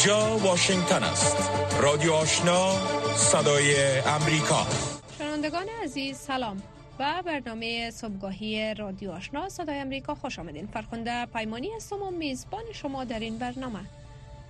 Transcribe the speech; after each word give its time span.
اینجا 0.00 0.36
واشنگتن 0.38 1.02
است؟ 1.02 1.50
رادیو 1.82 2.12
آشنا 2.12 2.72
صدای 3.14 3.98
امریکا. 4.00 4.66
شنوندگان 5.18 5.66
عزیز 5.84 6.16
سلام. 6.16 6.62
و 6.98 7.22
برنامه 7.26 7.90
صبحگاهی 7.90 8.74
رادیو 8.74 9.10
آشنا 9.10 9.48
صدای 9.48 9.78
امریکا 9.78 10.14
خوش 10.14 10.38
آمدین. 10.38 10.66
فرخنده 10.66 11.26
پیمانی 11.26 11.70
هستم 11.76 12.02
و 12.02 12.10
میزبان 12.10 12.64
شما 12.72 13.04
در 13.04 13.18
این 13.18 13.38
برنامه. 13.38 13.80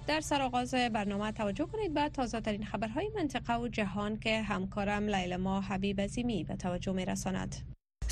در 0.07 0.21
سرآغاز 0.21 0.75
برنامه 0.75 1.33
توجه 1.33 1.67
کنید 1.67 1.95
به 1.95 2.09
تازه 2.09 2.41
ترین 2.41 2.65
خبرهای 2.65 3.11
منطقه 3.15 3.57
و 3.57 3.69
جهان 3.69 4.19
که 4.19 4.43
همکارم 4.43 5.09
لیل 5.09 5.37
ما 5.37 5.61
حبیب 5.61 6.01
عظیمی 6.01 6.45
به 6.45 6.57
توجه 6.57 6.93
می 6.93 7.05
رساند. 7.05 7.57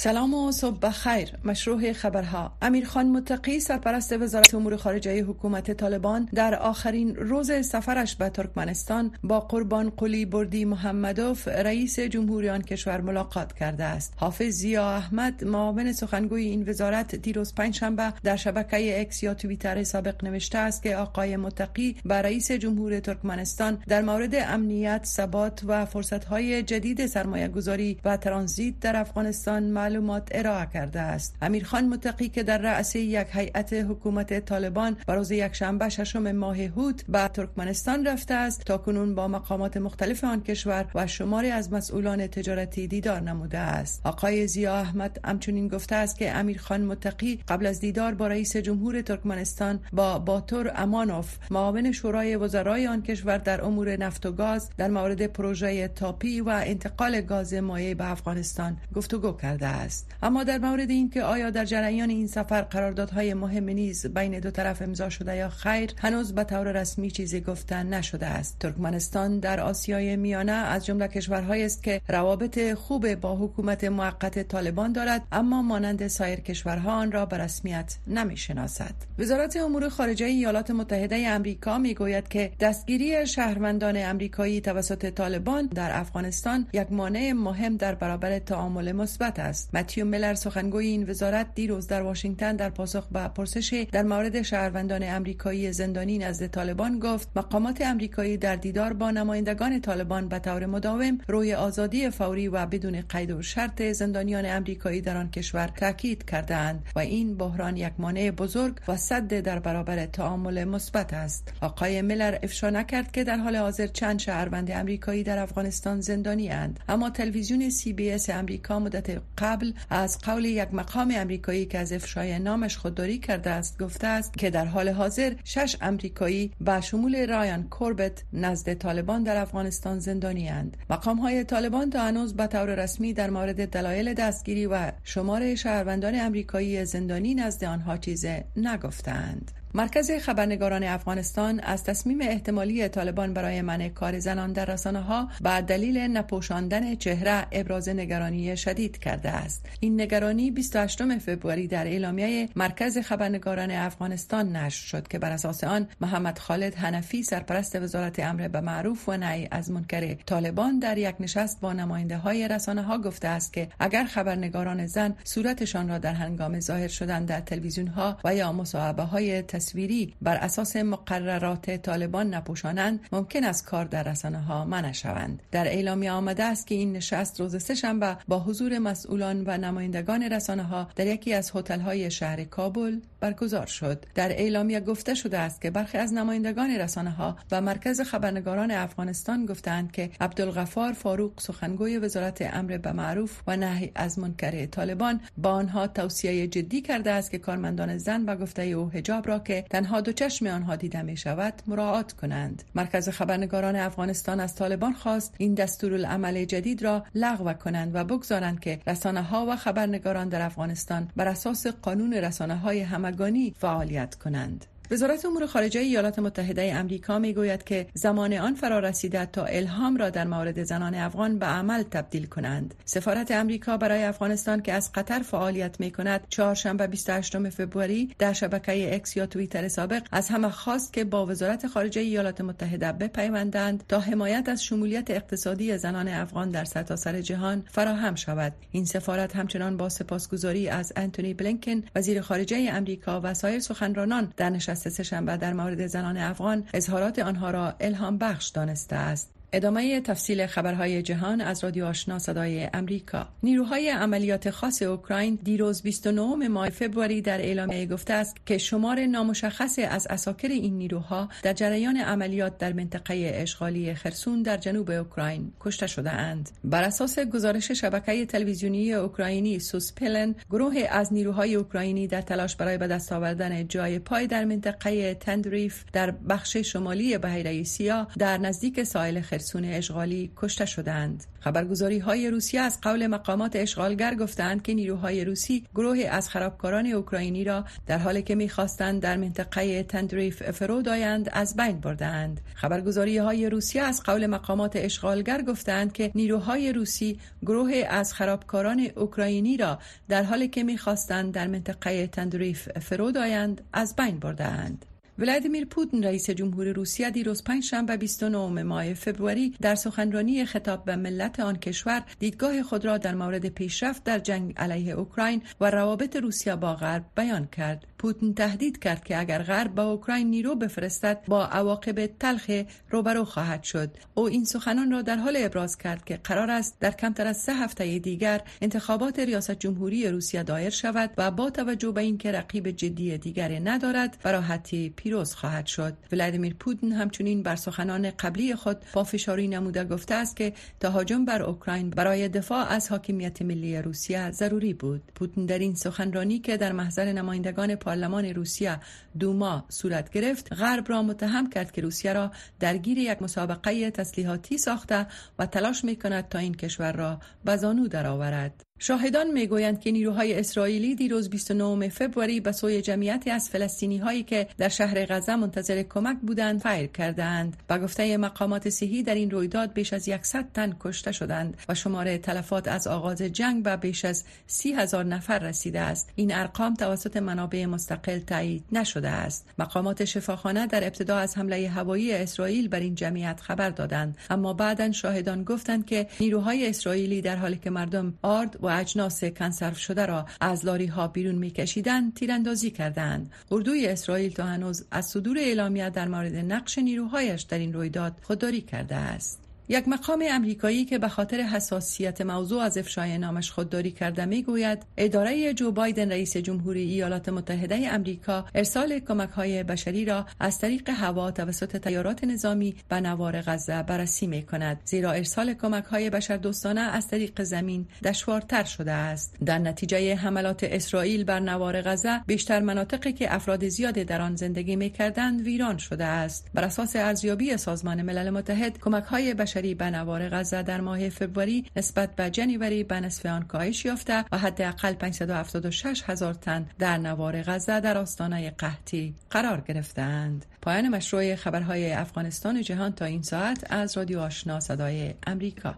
سلام 0.01 0.35
و 0.35 0.53
صبح 0.53 0.79
بخیر. 0.79 1.33
مشروع 1.45 1.93
خبرها. 1.93 2.53
امیر 2.63 2.85
خان 2.87 3.07
متقی 3.07 3.61
سرپرست 3.61 4.13
وزارت 4.13 4.55
امور 4.55 4.77
خارجه 4.77 5.23
حکومت 5.23 5.71
طالبان 5.71 6.29
در 6.35 6.55
آخرین 6.55 7.17
روز 7.17 7.53
سفرش 7.67 8.17
به 8.17 8.29
ترکمنستان 8.29 9.11
با 9.23 9.41
قربان 9.41 9.91
قلی 9.91 10.25
بردی 10.25 10.65
محمدوف 10.65 11.49
رئیس 11.49 12.01
جمهوری 12.01 12.49
آن 12.49 12.63
کشور 12.63 13.01
ملاقات 13.01 13.53
کرده 13.53 13.85
است. 13.85 14.13
حافظ 14.17 14.49
زیا 14.49 14.91
احمد 14.97 15.45
معاون 15.45 15.93
سخنگوی 15.93 16.45
این 16.45 16.69
وزارت 16.69 17.15
دیروز 17.15 17.55
پنجشنبه 17.55 18.13
در 18.25 18.37
شبکه 18.37 19.01
اکس 19.01 19.23
یا 19.23 19.35
توییتر 19.35 19.83
سابق 19.83 20.25
نوشته 20.25 20.59
است 20.59 20.83
که 20.83 20.97
آقای 20.97 21.37
متقی 21.37 21.97
با 22.05 22.21
رئیس 22.21 22.53
جمهور 22.53 23.01
ترکمنستان 23.01 23.79
در 23.89 24.03
مورد 24.03 24.35
امنیت 24.35 25.05
ثبات 25.05 25.61
و 25.67 25.85
فرصتهای 25.85 26.63
جدید 26.63 27.07
سرمایه 27.07 27.49
گذاری 27.49 27.99
و 28.05 28.17
ترانزیت 28.17 28.81
در 28.81 28.97
افغانستان 28.97 29.88
معلومات 29.89 30.29
ارائه 30.33 30.67
کرده 30.75 31.01
است. 31.01 31.37
امیرخان 31.43 31.89
متقی 31.89 32.29
که 32.29 32.43
در 32.43 32.59
رأس 32.59 32.97
یک 32.97 33.27
هیئت 33.31 33.73
حکومت 33.73 34.41
طالبان 34.45 34.97
بر 35.07 35.17
روز 35.17 35.31
یکشنبه 35.31 35.89
ششم 35.89 36.33
ماه 36.33 36.63
حوت 36.63 37.05
به 37.09 37.29
ترکمنستان 37.29 38.07
رفته 38.07 38.35
است 38.35 38.65
تا 38.65 38.79
کنون 38.79 39.15
با 39.15 39.29
مقامات 39.29 39.77
مختلف 39.77 40.25
آن 40.25 40.43
کشور 40.43 40.87
و 40.95 41.07
شماری 41.07 41.51
از 41.51 41.73
مسئولان 41.73 42.27
تجارتی 42.27 42.87
دیدار 42.87 43.21
نموده 43.21 43.59
است. 43.59 44.01
آقای 44.05 44.47
ضیا 44.47 44.77
احمد 44.77 45.21
همچنین 45.25 45.69
گفته 45.69 45.95
است 45.95 46.19
که 46.19 46.37
امیرخان 46.37 46.81
متقی 46.85 47.41
قبل 47.49 47.67
از 47.67 47.81
دیدار 47.81 48.15
با 48.15 48.27
رئیس 48.27 48.57
جمهور 48.57 49.03
ترکمنستان 49.03 49.81
با 49.93 50.19
باتور 50.19 50.73
امانوف 50.77 51.37
معاون 51.51 51.93
شورای 51.93 52.37
وزرای 52.37 52.87
آن 52.87 53.03
کشور 53.03 53.39
در 53.39 53.65
امور 53.65 53.97
نفت 53.97 54.27
و 54.27 54.33
گاز 54.33 54.71
در 54.77 54.91
مورد 54.91 55.27
پروژه 55.27 55.89
تاپی 55.89 56.41
و 56.41 56.49
انتقال 56.49 57.21
گاز 57.21 57.55
مایع 57.55 57.95
به 57.95 58.11
افغانستان 58.11 58.77
گفتگو 58.95 59.33
کرده 59.33 59.67
است 59.67 59.78
اما 60.23 60.45
در 60.45 60.59
مورد 60.59 60.91
اینکه 60.91 61.23
آیا 61.23 61.51
در 61.51 61.65
جریان 61.65 62.11
این 62.11 62.27
سفر 62.27 62.63
قراردادهای 62.63 63.35
مهم 63.35 63.65
نیز 63.65 64.07
بین 64.07 64.39
دو 64.41 64.51
طرف 64.51 64.83
امضا 64.83 65.09
شده 65.11 65.37
یا 65.37 65.49
خیر 65.49 65.93
هنوز 65.99 66.35
به 66.35 66.45
طور 66.45 66.73
رسمی 66.73 67.11
چیزی 67.11 67.41
گفتن 67.41 67.87
نشده 67.95 68.27
است. 68.27 68.57
ترکمنستان 68.61 69.39
در 69.39 69.61
آسیای 69.61 70.17
میانه 70.17 70.53
از 70.53 70.87
جمله 70.87 71.09
کشورهایی 71.09 71.65
است 71.65 71.83
که 71.83 72.01
روابط 72.09 72.75
خوب 72.75 73.15
با 73.15 73.37
حکومت 73.37 73.85
موقت 73.85 74.43
طالبان 74.43 74.93
دارد 74.93 75.23
اما 75.33 75.63
مانند 75.63 76.07
سایر 76.07 76.41
کشورها 76.41 76.93
آن 76.93 77.13
را 77.13 77.27
به 77.27 77.39
رسمیت 77.39 77.97
نمی‌شناسد. 78.07 78.95
وزارت 79.19 79.57
امور 79.57 79.89
خارجه 79.89 80.27
ایالات 80.27 80.71
متحده 80.71 81.35
آمریکا 81.35 81.79
می‌گوید 81.79 82.29
که 82.29 82.53
دستگیری 82.61 83.27
شهروندان 83.27 83.97
امریکایی 83.97 84.61
توسط 84.61 85.11
طالبان 85.11 85.67
در 85.67 86.01
افغانستان 86.01 86.67
یک 86.73 86.93
مانع 86.93 87.33
مهم 87.33 87.77
در 87.77 87.95
برابر 87.95 88.39
تعامل 88.39 88.93
مثبت 88.93 89.39
است. 89.39 89.68
متیو 89.75 90.05
ملر 90.05 90.35
سخنگوی 90.35 90.87
این 90.87 91.11
وزارت 91.11 91.55
دیروز 91.55 91.87
در 91.87 92.03
واشنگتن 92.03 92.57
در 92.57 92.71
پاسخ 92.71 93.07
به 93.07 93.29
پرسش 93.29 93.87
در 93.93 94.03
مورد 94.03 94.43
شهروندان 94.43 95.03
امریکایی 95.03 95.73
زندانی 95.73 96.19
نزد 96.19 96.47
طالبان 96.47 96.99
گفت 96.99 97.29
مقامات 97.37 97.81
امریکایی 97.81 98.37
در 98.37 98.57
دیدار 98.57 98.93
با 98.93 99.11
نمایندگان 99.11 99.81
طالبان 99.81 100.29
به 100.29 100.39
طور 100.39 100.67
مداوم 100.67 101.19
روی 101.29 101.55
آزادی 101.55 102.11
فوری 102.11 102.49
و 102.49 102.67
بدون 102.67 103.01
قید 103.01 103.31
و 103.31 103.43
شرط 103.43 103.83
زندانیان 103.83 104.47
امریکایی 104.47 105.01
در 105.01 105.17
آن 105.17 105.31
کشور 105.31 105.67
تاکید 105.67 106.25
کردند 106.25 106.83
و 106.97 106.99
این 106.99 107.37
بحران 107.37 107.77
یک 107.77 107.93
مانع 107.99 108.31
بزرگ 108.31 108.77
و 108.89 108.97
سد 108.97 109.41
در 109.41 109.59
برابر 109.59 110.07
تعامل 110.07 110.65
مثبت 110.65 111.15
است. 111.15 111.53
آقای 111.61 112.03
میلر 112.03 112.39
افشا 112.43 112.71
نکرد 112.71 113.13
که 113.13 113.25
در 113.25 113.37
حال 113.37 113.57
حاضر 113.57 113.87
چند 113.87 114.19
شهروند 114.19 114.71
امریکایی 114.71 115.23
در 115.23 115.39
افغانستان 115.39 116.01
زندانی 116.01 116.51
اند 116.51 116.81
اما 116.89 117.11
تلویزیون 117.11 117.71
CBS 117.71 118.31
امریکا 118.31 118.79
مدت 118.79 119.21
قبل 119.49 119.73
از 119.91 120.19
قول 120.19 120.45
یک 120.45 120.75
مقام 120.75 121.13
امریکایی 121.17 121.67
که 121.67 121.79
از 121.79 121.93
افشای 121.93 122.39
نامش 122.39 122.77
خودداری 122.77 123.19
کرده 123.19 123.51
است 123.51 123.83
گفته 123.83 124.07
است 124.07 124.39
که 124.39 124.51
در 124.51 124.65
حال 124.65 124.89
حاضر 124.89 125.35
شش 125.45 125.77
امریکایی 125.81 126.53
به 126.61 126.81
شمول 126.81 127.27
رایان 127.29 127.63
کوربت 127.63 128.23
نزد 128.33 128.75
طالبان 128.75 129.23
در 129.23 129.37
افغانستان 129.37 129.99
زندانی 129.99 130.49
اند. 130.49 130.77
مقام 130.91 131.19
های 131.19 131.45
طالبان 131.45 131.91
تا 131.91 132.03
هنوز 132.03 132.35
به 132.35 132.47
طور 132.47 132.75
رسمی 132.75 133.13
در 133.13 133.31
مورد 133.31 133.69
دلایل 133.69 134.15
دستگیری 134.15 134.67
و 134.67 134.93
شمار 135.05 135.55
شهروندان 135.55 136.15
امریکایی 136.21 136.85
زندانی 136.85 137.35
نزد 137.35 137.65
آنها 137.65 137.97
چیز 137.97 138.27
نگفتند. 138.57 139.51
مرکز 139.75 140.11
خبرنگاران 140.11 140.85
افغانستان 140.85 141.61
از 141.61 141.85
تصمیم 141.85 142.19
احتمالی 142.21 142.89
طالبان 142.89 143.35
برای 143.35 143.63
منع 143.63 143.89
کار 143.89 144.19
زنان 144.19 144.53
در 144.53 144.65
رسانه 144.65 145.01
ها 145.01 145.29
به 145.41 145.61
دلیل 145.61 145.99
نپوشاندن 145.99 146.95
چهره 146.95 147.47
ابراز 147.53 147.89
نگرانی 147.89 148.57
شدید 148.57 148.99
کرده 148.99 149.31
است. 149.39 149.67
این 149.81 150.01
نگرانی 150.01 150.51
28 150.51 151.19
فوریه 151.19 151.67
در 151.67 151.87
اعلامیه 151.87 152.49
مرکز 152.57 152.99
خبرنگاران 152.99 153.71
افغانستان 153.71 154.57
نشر 154.57 154.87
شد 154.87 155.09
که 155.09 155.19
بر 155.19 155.33
اساس 155.33 155.65
آن 155.65 155.89
محمد 156.01 156.39
خالد 156.39 156.75
حنفی 156.75 157.23
سرپرست 157.23 157.77
وزارت 157.77 158.21
امر 158.21 158.49
به 158.49 158.61
معروف 158.61 159.09
و 159.09 159.17
نهی 159.17 159.49
از 159.51 159.71
منکر 159.71 160.15
طالبان 160.15 160.79
در 160.79 160.99
یک 160.99 161.15
نشست 161.21 161.61
با 161.61 161.73
نماینده 161.73 162.17
های 162.17 162.49
رسانه 162.49 162.83
ها 162.83 162.99
گفته 162.99 163.29
است 163.29 163.53
که 163.53 163.69
اگر 163.81 164.05
خبرنگاران 164.05 164.87
زن 164.87 165.15
صورتشان 165.25 165.89
را 165.89 165.99
در 165.99 166.15
هنگام 166.15 166.61
ظاهر 166.61 166.89
شدن 166.89 167.25
در 167.25 167.41
تلویزیون 167.41 167.87
ها 167.87 168.19
و 168.25 168.35
یا 168.35 168.53
مصاحبه 168.53 169.03
های 169.03 169.43
تصویری 169.43 170.15
بر 170.23 170.37
اساس 170.37 170.77
مقررات 170.77 171.71
طالبان 171.71 172.35
نپوشانند 172.35 173.01
ممکن 173.13 173.45
است 173.45 173.67
کار 173.67 173.85
در 173.85 174.03
رسانه 174.03 174.39
ها 174.39 174.65
منع 174.65 174.93
شوند. 174.93 175.43
در 175.51 175.67
اعلامیه 175.67 176.13
آمده 176.13 176.45
است 176.45 176.67
که 176.67 176.75
این 176.75 176.93
نشست 176.93 177.41
روز 177.41 177.63
سهشنبه 177.63 178.17
با 178.29 178.41
حضور 178.41 178.79
مسئولان 178.79 179.28
و 179.37 179.59
نمایندگان 179.59 180.23
رسانه 180.23 180.63
ها 180.63 180.89
در 180.97 181.07
یکی 181.07 181.35
از 181.35 181.53
هتل 181.55 181.81
های 181.81 182.11
شهر 182.11 182.45
کابل 182.45 183.01
برگزار 183.21 183.67
شد. 183.67 184.07
در 184.15 184.33
اعلامیه 184.33 184.81
گفته 184.81 185.15
شده 185.15 185.39
است 185.39 185.63
که 185.63 185.71
برخی 185.71 185.99
از 185.99 186.13
نمایندگان 186.13 186.71
رسانه 186.71 187.11
ها 187.11 187.37
و 187.51 187.61
مرکز 187.61 188.01
خبرنگاران 188.01 188.71
افغانستان 188.71 189.47
گفتند 189.47 189.93
که 189.93 190.11
عبدالغفار 190.21 190.93
فاروق 190.93 191.41
سخنگوی 191.41 191.99
وزارت 191.99 192.55
امر 192.55 192.77
به 192.79 192.93
معروف 192.93 193.41
و 193.47 193.57
نهی 193.57 193.93
از 193.95 194.19
منکر 194.19 194.67
طالبان 194.67 195.21
با 195.37 195.51
آنها 195.51 195.87
توصیه 195.87 196.47
جدی 196.47 196.81
کرده 196.81 197.11
است 197.11 197.31
که 197.31 197.39
کارمندان 197.39 197.99
زن 197.99 198.25
به 198.27 198.37
گفته 198.37 198.63
او 198.63 198.91
حجاب 198.91 199.29
را 199.29 199.39
که 199.39 199.65
تنها 199.71 200.01
دو 200.01 200.13
چشم 200.13 200.47
آنها 200.47 200.77
دیده 200.77 201.03
می 201.03 201.17
شود 201.17 201.63
مراعات 201.67 202.13
کنند. 202.13 202.63
مرکز 202.75 203.09
خبرنگاران 203.09 203.77
افغانستان 203.77 204.41
از 204.41 204.55
طالبان 204.55 204.93
خواست 204.93 205.35
این 205.39 205.55
دستورالعمل 205.55 206.45
جدید 206.45 206.83
را 206.83 207.05
لغو 207.15 207.53
کنند 207.53 207.91
و 207.95 208.05
بگذارند 208.05 208.61
که 208.61 208.81
رسانه 208.87 209.18
ها 209.23 209.47
و 209.49 209.57
خبرنگاران 209.57 210.29
در 210.29 210.43
افغانستان 210.43 211.09
بر 211.17 211.29
اساس 211.29 211.67
قانون 211.67 212.13
رسانه 212.13 212.57
های 212.57 212.81
همگانی 212.81 213.55
فعالیت 213.59 214.15
کنند. 214.15 214.67
وزارت 214.91 215.25
امور 215.25 215.47
خارجه 215.47 215.81
ایالات 215.81 216.19
متحده 216.19 216.73
امریکا 216.75 217.19
می 217.19 217.35
گوید 217.35 217.65
که 217.65 217.87
زمان 217.95 218.33
آن 218.33 218.55
فرا 218.55 218.79
رسیده 218.79 219.27
تا 219.27 219.45
الهام 219.45 219.97
را 219.97 220.11
در 220.11 220.27
مورد 220.27 220.63
زنان 220.63 220.95
افغان 220.95 221.39
به 221.39 221.47
عمل 221.47 221.83
تبدیل 221.83 222.27
کنند. 222.27 222.75
سفارت 222.85 223.31
امریکا 223.31 223.77
برای 223.77 224.05
افغانستان 224.05 224.63
که 224.63 224.73
از 224.73 224.93
قطر 224.93 225.19
فعالیت 225.19 225.81
می 225.81 225.91
کند 225.91 226.21
چهارشنبه 226.29 226.87
28 226.87 227.49
فوریه 227.49 228.09
در 228.19 228.33
شبکه 228.33 228.95
اکس 228.95 229.17
یا 229.17 229.27
توییتر 229.27 229.69
سابق 229.69 230.03
از 230.13 230.29
همه 230.29 230.51
خواست 230.51 230.93
که 230.93 231.05
با 231.05 231.27
وزارت 231.27 231.67
خارجه 231.67 232.01
ایالات 232.01 232.41
متحده 232.41 232.93
بپیوندند 232.93 233.85
تا 233.89 234.01
حمایت 234.01 234.49
از 234.49 234.65
شمولیت 234.65 235.11
اقتصادی 235.11 235.79
زنان 235.79 236.09
افغان 236.09 236.51
در 236.51 236.65
سرتاسر 236.65 237.13
سر 237.13 237.21
جهان 237.21 237.65
فراهم 237.71 238.15
شود. 238.15 238.53
این 238.71 238.85
سفارت 238.85 239.37
همچنان 239.37 239.77
با 239.77 239.89
سپاسگزاری 239.89 240.69
از 240.69 240.93
انتونی 240.97 241.35
بلینکن 241.35 241.83
وزیر 241.97 242.21
خارجه 242.21 242.69
امریکا 242.73 243.21
و 243.25 243.35
سایر 243.35 243.61
سخنرانان 243.61 244.33
در 244.37 244.51
نشست 244.79 244.97
سهشنبه 244.97 245.37
در 245.37 245.53
مورد 245.53 245.87
زنان 245.87 246.17
افغان 246.17 246.65
اظهارات 246.75 247.19
آنها 247.19 247.51
را 247.51 247.75
الهام 247.81 248.19
بخش 248.19 248.49
دانسته 248.49 248.97
است. 248.97 249.38
ادامه 249.53 250.01
تفصیل 250.01 250.47
خبرهای 250.47 251.03
جهان 251.03 251.41
از 251.41 251.65
رادیو 251.65 251.85
آشنا 251.85 252.19
صدای 252.19 252.69
امریکا. 252.75 253.29
نیروهای 253.43 253.91
عملیات 253.91 254.51
خاص 254.51 254.83
اوکراین 254.83 255.39
دیروز 255.45 255.83
29 255.83 256.49
ماه 256.49 256.71
فوریه 256.71 257.21
در 257.21 257.41
اعلامیه 257.41 257.87
گفته 257.87 258.13
است 258.13 258.37
که 258.47 258.59
شمار 258.59 259.07
نامشخص 259.07 259.79
از 259.91 260.07
اساکر 260.11 260.49
این 260.49 260.79
نیروها 260.79 261.29
در 261.43 261.53
جریان 261.53 261.97
عملیات 261.97 262.59
در 262.59 262.73
منطقه 262.73 263.33
اشغالی 263.35 263.95
خرسون 263.95 264.43
در 264.43 264.57
جنوب 264.57 264.91
اوکراین 264.91 265.53
کشته 265.61 265.87
شده 265.87 266.11
اند. 266.11 266.51
بر 266.65 266.83
اساس 266.83 267.19
گزارش 267.19 267.71
شبکه 267.71 268.27
تلویزیونی 268.27 268.93
اوکراینی 268.93 269.59
سوسپلن 269.59 270.35
گروه 270.51 270.75
از 270.91 271.13
نیروهای 271.13 271.55
اوکراینی 271.55 272.07
در 272.07 272.23
تلاش 272.23 272.57
برای 272.57 272.79
به 272.79 272.87
دست 272.87 273.13
آوردن 273.13 273.69
جای 273.69 273.99
پای 273.99 274.27
در 274.27 274.45
منطقه 274.45 275.15
تندریف 275.15 275.85
در 275.93 276.11
بخش 276.11 276.57
شمالی 276.57 277.19
بحیره 277.19 277.63
سیاه 277.63 278.09
در 278.19 278.39
نزدیک 278.39 278.83
ساحل 278.83 279.21
خرسون 279.39 279.65
اشغالی 279.65 280.33
کشته 280.37 280.67
شدند. 280.67 281.25
خبرگزاری 281.41 281.99
های 281.99 282.31
روسیه 282.31 282.61
از 282.61 282.81
قول 282.81 283.07
مقامات 283.07 283.57
اشغالگر 283.57 284.15
گفتند 284.15 284.63
که 284.63 284.75
نیروهای 284.75 285.25
روسی 285.25 285.65
گروه 285.75 285.99
از 286.11 286.29
خرابکاران 286.29 286.87
اوکراینی 286.87 287.45
را 287.45 287.65
در 287.87 287.99
حالی 287.99 288.23
که 288.23 288.35
می‌خواستند 288.35 289.03
در 289.03 289.17
منطقه 289.17 289.83
تندریف 289.83 290.51
فرود 290.51 290.89
آیند 290.89 291.31
از 291.33 291.57
بین 291.57 291.81
بردند. 291.81 292.41
خبرگزاری 292.55 293.19
های 293.19 293.51
روسیه 293.51 293.83
از 293.83 294.03
قول 294.03 294.27
مقامات 294.27 294.77
اشغالگر 294.77 295.43
گفتند 295.43 295.93
که 295.93 296.11
نیروهای 296.15 296.73
روسی 296.73 297.19
گروه 297.43 297.85
از 297.89 298.15
خرابکاران 298.15 298.87
اوکراینی 298.97 299.57
را 299.57 299.79
در 300.09 300.23
حالی 300.23 300.49
که 300.49 300.63
می‌خواستند 300.65 301.35
در 301.35 301.47
منطقه 301.47 302.07
تندریف 302.07 302.79
فرود 302.79 303.17
آیند 303.17 303.61
از 303.73 303.97
بین 303.97 304.19
بردند. 304.19 304.85
ولادیمیر 305.19 305.65
پوتین 305.65 306.05
رئیس 306.05 306.31
جمهور 306.31 306.73
روسیه 306.73 307.11
دیروز 307.11 307.45
پنجشنبه 307.45 307.97
29 307.97 308.63
ماه 308.63 308.95
فوریه 308.95 309.53
در 309.61 309.75
سخنرانی 309.75 310.45
خطاب 310.45 310.85
به 310.85 310.97
ملت 310.97 311.41
آن 311.41 311.57
کشور 311.57 312.03
دیدگاه 312.19 312.63
خود 312.63 312.85
را 312.85 312.99
در 312.99 313.15
مورد 313.15 313.47
پیشرفت 313.47 314.05
در 314.05 314.19
جنگ 314.19 314.55
علیه 314.57 314.93
اوکراین 314.93 315.43
و 315.61 315.71
روابط 315.71 316.17
روسیه 316.17 316.57
با 316.57 316.75
غرب 316.75 317.05
بیان 317.17 317.47
کرد. 317.47 317.87
پوتین 317.99 318.35
تهدید 318.35 318.79
کرد 318.79 319.05
که 319.05 319.19
اگر 319.19 319.43
غرب 319.43 319.75
به 319.75 319.83
اوکراین 319.83 320.31
نیرو 320.31 320.55
بفرستد 320.55 321.25
با 321.29 321.47
عواقب 321.47 322.07
تلخ 322.07 322.51
روبرو 322.91 323.25
خواهد 323.25 323.63
شد. 323.63 323.91
او 324.15 324.29
این 324.29 324.45
سخنان 324.45 324.91
را 324.91 325.03
در 325.03 325.17
حال 325.17 325.35
ابراز 325.39 325.79
کرد 325.79 326.05
که 326.05 326.17
قرار 326.25 326.51
است 326.51 326.77
در 326.81 326.91
کمتر 326.91 327.27
از 327.27 327.37
سه 327.37 327.55
هفته 327.55 327.99
دیگر 327.99 328.41
انتخابات 328.63 329.19
ریاست 329.19 329.51
جمهوری 329.51 330.09
روسیه 330.09 330.43
دایر 330.43 330.71
شود 330.71 331.11
و 331.19 331.31
با 331.31 331.51
توجه 331.51 331.91
به 331.91 332.01
اینکه 332.01 332.33
رقیب 332.33 332.71
جدی 332.71 333.19
دیگری 333.19 333.61
ندارد 333.61 334.19
براحتی 334.23 334.93
پیروز 334.97 335.35
خواهد 335.35 335.67
شد. 335.67 335.95
ولادیمیر 336.13 336.55
پوتین 336.55 336.93
همچنین 336.93 337.43
بر 337.43 337.57
سخنان 337.57 338.11
قبلی 338.11 338.55
خود 338.55 338.77
پافشاری 338.93 339.49
نموده 339.49 339.85
گفته 339.85 340.15
است 340.15 340.37
که 340.37 340.53
تهاجم 340.81 341.25
بر 341.25 341.43
اوکراین 341.43 341.91
برای 341.91 342.29
دفاع 342.29 342.67
از 342.69 342.89
حاکمیت 342.89 343.43
ملی 343.43 343.83
روسیه 343.83 344.31
ضروری 344.31 344.75
بود. 344.75 345.03
پوتین 345.15 345.47
در 345.47 345.59
این 345.59 345.75
سخنرانی 345.75 346.39
که 346.39 346.57
در 346.57 346.73
محضر 346.73 347.13
نمایندگان 347.13 347.75
پارلمان 347.89 348.25
روسیه 348.25 348.81
دوما 349.19 349.65
صورت 349.69 350.11
گرفت 350.11 350.53
غرب 350.53 350.89
را 350.89 351.03
متهم 351.03 351.51
کرد 351.51 351.73
که 351.73 351.81
روسیه 351.81 352.13
را 352.13 352.33
درگیر 352.61 352.99
یک 352.99 353.23
مسابقه 353.23 353.91
تسلیحاتی 353.91 354.59
ساخته 354.59 355.07
و 355.39 355.47
تلاش 355.47 355.85
می 355.85 355.97
کند 355.97 356.29
تا 356.29 356.39
این 356.39 356.55
کشور 356.55 356.93
را 356.93 357.21
به 357.45 357.57
زانو 357.57 357.89
درآورد. 357.89 358.68
شاهدان 358.81 359.31
می‌گویند 359.31 359.81
که 359.81 359.91
نیروهای 359.91 360.35
اسرائیلی 360.35 360.95
دیروز 360.95 361.31
29 361.31 361.89
فوریه 361.89 362.41
به 362.41 362.53
سوی 362.53 362.83
جمعیتی 362.83 363.31
از 363.31 363.49
فلسطینی 363.49 363.99
هایی 363.99 364.23
که 364.23 364.47
در 364.59 364.69
شهر 364.69 365.07
غزه 365.07 365.37
منتظر 365.37 365.83
کمک 365.83 366.19
بودند 366.23 366.61
فیر 366.61 366.87
کردند. 366.87 367.57
با 367.69 367.79
گفته 367.79 368.17
مقامات 368.17 368.69
صحی 368.69 369.03
در 369.03 369.15
این 369.15 369.31
رویداد 369.31 369.73
بیش 369.73 369.93
از 369.93 370.09
100 370.23 370.45
تن 370.55 370.77
کشته 370.81 371.13
شدند 371.13 371.57
و 371.69 371.75
شمار 371.75 372.17
تلفات 372.17 372.69
از 372.69 372.87
آغاز 372.87 373.23
جنگ 373.23 373.63
به 373.63 373.77
بیش 373.77 374.05
از 374.05 374.25
30 374.47 374.73
هزار 374.73 375.05
نفر 375.05 375.39
رسیده 375.39 375.81
است. 375.81 376.11
این 376.15 376.35
ارقام 376.35 376.75
توسط 376.75 377.17
منابع 377.17 377.67
مستقل 377.67 378.19
تایید 378.19 378.65
نشده 378.73 379.09
است. 379.09 379.49
مقامات 379.59 380.05
شفاخانه 380.05 380.67
در 380.67 380.85
ابتدا 380.85 381.17
از 381.17 381.39
حمله 381.39 381.69
هوایی 381.69 382.13
اسرائیل 382.13 382.69
بر 382.69 382.81
این 382.81 382.95
جمعیت 382.95 383.41
خبر 383.41 383.71
دادند. 383.71 384.19
اما 384.31 384.53
بعدا 384.53 384.93
شاهدان 384.93 385.45
گفتند 385.45 385.87
که 385.87 386.07
نیروهای 386.21 386.69
اسرائیلی 386.69 387.23
در 387.23 387.37
حالی 387.37 387.57
که 387.57 387.71
مردم 387.71 388.15
آرد 388.23 388.59
و 388.63 388.68
اجناس 388.69 389.25
کنسرف 389.25 389.79
شده 389.79 390.07
را 390.07 390.27
از 390.41 390.65
لاری 390.65 390.87
ها 390.87 391.09
بیرون 391.09 391.35
میکشیدند 391.35 392.15
تیراندازی 392.15 392.71
کردند. 392.71 393.33
اردوی 393.51 393.87
اسرائیل 393.87 394.33
تا 394.33 394.45
هنوز 394.45 394.85
از 394.91 395.07
صدور 395.07 395.39
اعلامیه 395.39 395.91
در 395.91 396.09
مورد 396.09 396.35
نقش 396.35 396.79
نیروهایش 396.79 397.43
در 397.43 397.59
این 397.59 397.73
رویداد 397.73 398.17
خودداری 398.23 398.61
کرده 398.61 398.97
است. 398.97 399.48
یک 399.71 399.89
مقام 399.89 400.25
امریکایی 400.31 400.85
که 400.85 400.99
به 400.99 401.09
خاطر 401.09 401.41
حساسیت 401.41 402.21
موضوع 402.21 402.63
از 402.63 402.79
افشای 402.79 403.19
نامش 403.19 403.51
خودداری 403.51 403.91
کرده 403.91 404.25
می‌گوید 404.25 404.83
اداره 404.97 405.55
جو 405.55 405.73
بایدن 405.73 406.11
رئیس 406.11 406.37
جمهوری 406.37 406.83
ایالات 406.83 407.29
متحده 407.29 407.89
امریکا 407.93 408.45
ارسال 408.55 408.99
کمک 408.99 409.31
های 409.31 409.63
بشری 409.63 410.05
را 410.05 410.27
از 410.41 410.59
طریق 410.59 410.91
هوا 410.91 411.31
توسط 411.31 411.77
تیارات 411.77 412.25
نظامی 412.25 412.75
به 412.89 413.01
نوار 413.01 413.41
غزه 413.41 413.83
بررسی 413.83 414.27
می 414.27 414.43
کند 414.43 414.81
زیرا 414.85 415.13
ارسال 415.13 415.55
کمک 415.55 415.85
های 415.85 416.11
بشر 416.11 416.37
دوستانه 416.37 416.81
از 416.81 417.09
طریق 417.09 417.43
زمین 417.43 417.87
دشوارتر 418.05 418.65
شده 418.65 418.93
است. 418.93 419.37
در 419.45 419.59
نتیجه 419.59 420.15
حملات 420.15 420.65
اسرائیل 420.65 421.25
بر 421.25 421.41
نوار 421.41 421.83
غزه 421.83 422.21
بیشتر 422.27 422.61
مناطقی 422.61 423.13
که 423.13 423.35
افراد 423.35 423.69
زیادی 423.69 424.05
در 424.05 424.21
آن 424.21 424.37
زندگی 424.37 424.77
می 424.77 424.91
کردند 424.91 425.41
ویران 425.41 425.79
شده 425.79 426.05
است. 426.05 426.47
بر 426.55 426.65
اساس 426.65 426.97
ارزیابی 426.97 427.57
سازمان 427.57 428.03
ملل 428.03 428.31
متحد 428.31 428.79
کمک 428.79 429.05
های 429.05 429.35
بشری 429.35 429.58
بشری 429.59 429.75
به 429.75 429.91
نوار 429.91 430.29
غزه 430.29 430.63
در 430.63 430.81
ماه 430.81 431.09
فوریه 431.09 431.65
نسبت 431.77 432.17
به 432.17 432.31
جنوری 432.31 432.85
به 432.85 433.01
نصف 433.01 433.27
آن 433.27 433.43
کاهش 433.43 433.85
یافته 433.85 434.25
و 434.33 434.39
حداقل 434.39 434.93
576 434.95 436.03
هزار 436.07 436.35
تن 436.35 436.67
در 436.79 436.99
نوار 436.99 437.43
غزه 437.43 437.81
در 437.81 437.99
آستانه 437.99 438.51
قحطی 438.51 439.15
قرار 439.31 439.61
گرفتند. 439.61 440.47
پایان 440.63 440.89
مشروع 440.89 441.35
خبرهای 441.35 441.93
افغانستان 441.93 442.57
و 442.57 442.63
جهان 442.63 442.93
تا 442.93 443.05
این 443.05 443.23
ساعت 443.23 443.73
از 443.73 443.97
رادیو 443.97 444.21
آشنا 444.21 444.61
صدای 444.61 445.15
امریکا 445.27 445.75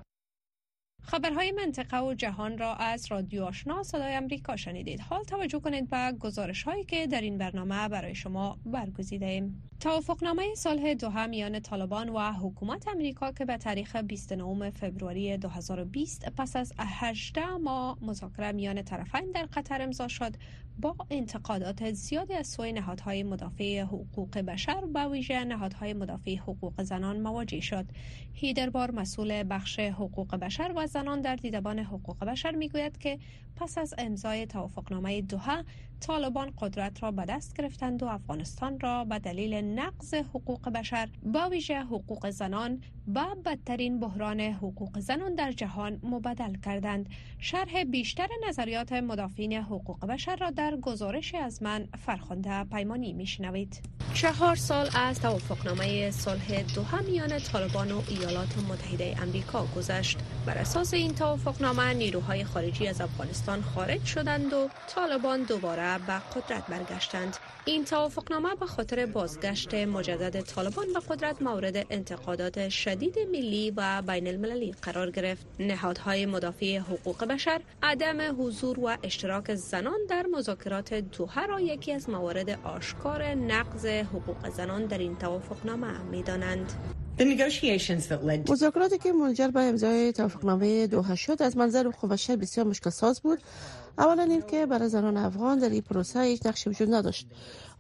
خبرهای 1.10 1.52
منطقه 1.52 2.00
و 2.00 2.14
جهان 2.14 2.58
را 2.58 2.74
از 2.74 3.06
رادیو 3.10 3.44
آشنا 3.44 3.82
صدای 3.82 4.14
امریکا 4.14 4.56
شنیدید. 4.56 5.00
حال 5.00 5.24
توجه 5.24 5.60
کنید 5.60 5.90
به 5.90 6.12
گزارش 6.20 6.62
هایی 6.62 6.84
که 6.84 7.06
در 7.06 7.20
این 7.20 7.38
برنامه 7.38 7.88
برای 7.88 8.14
شما 8.14 8.58
برگزیده 8.66 9.26
ایم. 9.26 9.62
توافقنامه 9.80 10.54
صلح 10.54 10.94
دوحه 10.94 11.26
میان 11.26 11.60
طالبان 11.60 12.08
و 12.08 12.32
حکومت 12.32 12.88
امریکا 12.88 13.32
که 13.32 13.44
به 13.44 13.56
تاریخ 13.56 13.96
29 13.96 14.70
فوریه 14.70 15.36
2020 15.36 16.28
پس 16.36 16.56
از 16.56 16.72
18 16.78 17.46
ماه 17.46 17.98
مذاکره 18.00 18.52
میان 18.52 18.82
طرفین 18.82 19.30
در 19.34 19.48
قطر 19.52 19.82
امضا 19.82 20.08
شد 20.08 20.36
با 20.78 20.96
انتقادات 21.10 21.92
زیادی 21.92 22.34
از 22.34 22.46
سوی 22.46 22.72
نهادهای 22.72 23.22
مدافع 23.22 23.80
حقوق 23.80 24.38
بشر 24.38 24.84
و 24.94 25.04
ویژه 25.04 25.44
نهادهای 25.44 25.92
مدافع 25.92 26.36
حقوق 26.36 26.82
زنان 26.82 27.20
مواجه 27.20 27.60
شد. 27.60 27.84
هیدربار 28.32 28.90
مسئول 28.90 29.44
بخش 29.50 29.80
حقوق 29.80 30.36
بشر 30.36 30.72
و 30.76 30.86
زنان 31.00 31.20
در 31.20 31.36
دیدبان 31.36 31.78
حقوق 31.78 32.24
بشر 32.24 32.50
می‌گوید 32.50 32.98
که 32.98 33.18
پس 33.56 33.78
از 33.78 33.94
امضای 33.98 34.46
توافقنامه 34.46 35.22
دوحه 35.22 35.64
طالبان 36.00 36.52
قدرت 36.58 37.02
را 37.02 37.10
به 37.10 37.24
دست 37.24 37.56
گرفتند 37.56 38.02
و 38.02 38.06
افغانستان 38.06 38.80
را 38.80 39.04
به 39.04 39.18
دلیل 39.18 39.54
نقض 39.54 40.14
حقوق 40.14 40.68
بشر 40.68 41.08
با 41.22 41.48
ویژه 41.48 41.80
حقوق 41.80 42.30
زنان 42.30 42.80
و 43.14 43.26
بدترین 43.44 44.00
بحران 44.00 44.40
حقوق 44.40 44.98
زنان 44.98 45.34
در 45.34 45.52
جهان 45.52 46.00
مبدل 46.02 46.54
کردند. 46.64 47.08
شرح 47.38 47.84
بیشتر 47.84 48.28
نظریات 48.48 48.92
مدافعین 48.92 49.52
حقوق 49.52 50.06
بشر 50.06 50.36
را 50.36 50.50
در 50.50 50.76
گزارش 50.76 51.34
از 51.34 51.62
من 51.62 51.88
فرخنده 52.06 52.64
پیمانی 52.64 53.12
میشنوید. 53.12 53.80
چهار 54.14 54.56
سال 54.56 54.88
از 54.94 55.20
توافقنامه 55.20 56.10
صلح 56.10 56.62
دوحه 56.74 57.00
میان 57.00 57.38
طالبان 57.38 57.92
و 57.92 58.02
ایالات 58.08 58.58
متحده 58.58 59.16
امریکا 59.22 59.66
گذشت. 59.76 60.18
بر 60.46 60.58
اساس 60.58 60.79
این 60.80 61.14
توافقنامه 61.14 61.94
نیروهای 61.94 62.44
خارجی 62.44 62.86
از 62.86 63.00
افغانستان 63.00 63.62
خارج 63.62 64.04
شدند 64.04 64.52
و 64.52 64.68
طالبان 64.94 65.42
دوباره 65.42 65.98
به 65.98 66.12
قدرت 66.12 66.66
برگشتند. 66.66 67.36
این 67.64 67.84
توافقنامه 67.84 68.54
به 68.54 68.66
خاطر 68.66 69.06
بازگشت 69.06 69.74
مجدد 69.74 70.40
طالبان 70.40 70.92
به 70.92 71.00
قدرت 71.08 71.42
مورد 71.42 71.86
انتقادات 71.90 72.68
شدید 72.68 73.18
ملی 73.32 73.72
و 73.76 74.02
بین 74.02 74.26
المللی 74.26 74.74
قرار 74.82 75.10
گرفت. 75.10 75.46
نهادهای 75.58 76.26
مدافع 76.26 76.78
حقوق 76.78 77.24
بشر 77.24 77.60
عدم 77.82 78.42
حضور 78.42 78.80
و 78.80 78.96
اشتراک 79.02 79.54
زنان 79.54 79.98
در 80.08 80.26
مذاکرات 80.26 80.94
دوحه 80.94 81.46
را 81.46 81.60
یکی 81.60 81.92
از 81.92 82.10
موارد 82.10 82.50
آشکار 82.64 83.24
نقض 83.24 83.86
حقوق 83.86 84.48
زنان 84.48 84.86
در 84.86 84.98
این 84.98 85.16
توافقنامه 85.16 85.98
می‌دانند. 85.98 86.72
مذاکراتی 88.50 88.98
که 88.98 89.12
منجر 89.12 89.48
به 89.48 89.60
امضای 89.60 90.12
توافقنامه 90.12 90.86
دوحه 90.86 91.14
شد 91.14 91.42
از 91.42 91.56
منظر 91.56 91.86
حقوق 91.86 92.10
بشر 92.10 92.36
بسیار 92.36 92.66
مشکل 92.66 92.90
ساز 92.90 93.20
بود. 93.20 93.38
اولا 93.98 94.22
اینکه 94.22 94.66
برای 94.66 94.88
زنان 94.88 95.16
افغان 95.16 95.58
در 95.58 95.68
این 95.68 95.80
پروسه 95.80 96.22
هیچ 96.22 96.46
نقشی 96.46 96.70
وجود 96.70 96.94
نداشت. 96.94 97.26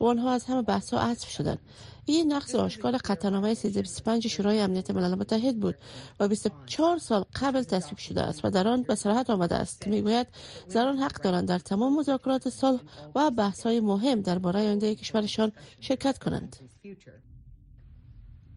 و 0.00 0.04
آنها 0.04 0.32
از 0.32 0.44
همه 0.44 0.62
بحث 0.62 0.94
ها 0.94 1.10
حذف 1.10 1.28
شدند. 1.28 1.58
این 2.06 2.32
نقص 2.32 2.54
آشکار 2.54 2.96
قطعنامه 2.96 3.54
325 3.54 4.26
شورای 4.26 4.60
امنیت 4.60 4.90
ملل 4.90 5.14
متحد 5.14 5.60
بود 5.60 5.74
و 6.20 6.28
24 6.28 6.98
سال 6.98 7.24
قبل 7.40 7.62
تصویب 7.62 7.98
شده 7.98 8.22
است 8.22 8.44
و 8.44 8.50
در 8.50 8.68
آن 8.68 8.82
به 8.82 8.94
صراحت 8.94 9.30
آمده 9.30 9.54
است. 9.54 9.80
که 9.80 9.90
می‌گوید 9.90 10.26
زنان 10.68 10.98
حق 10.98 11.22
دارند 11.22 11.48
در 11.48 11.58
تمام 11.58 11.96
مذاکرات 11.96 12.48
صلح 12.48 12.80
و 13.14 13.30
بحث 13.30 13.62
های 13.62 13.80
مهم 13.80 14.20
درباره 14.20 14.60
آینده 14.60 14.94
کشورشان 14.94 15.52
شرکت 15.80 16.18
کنند. 16.18 16.56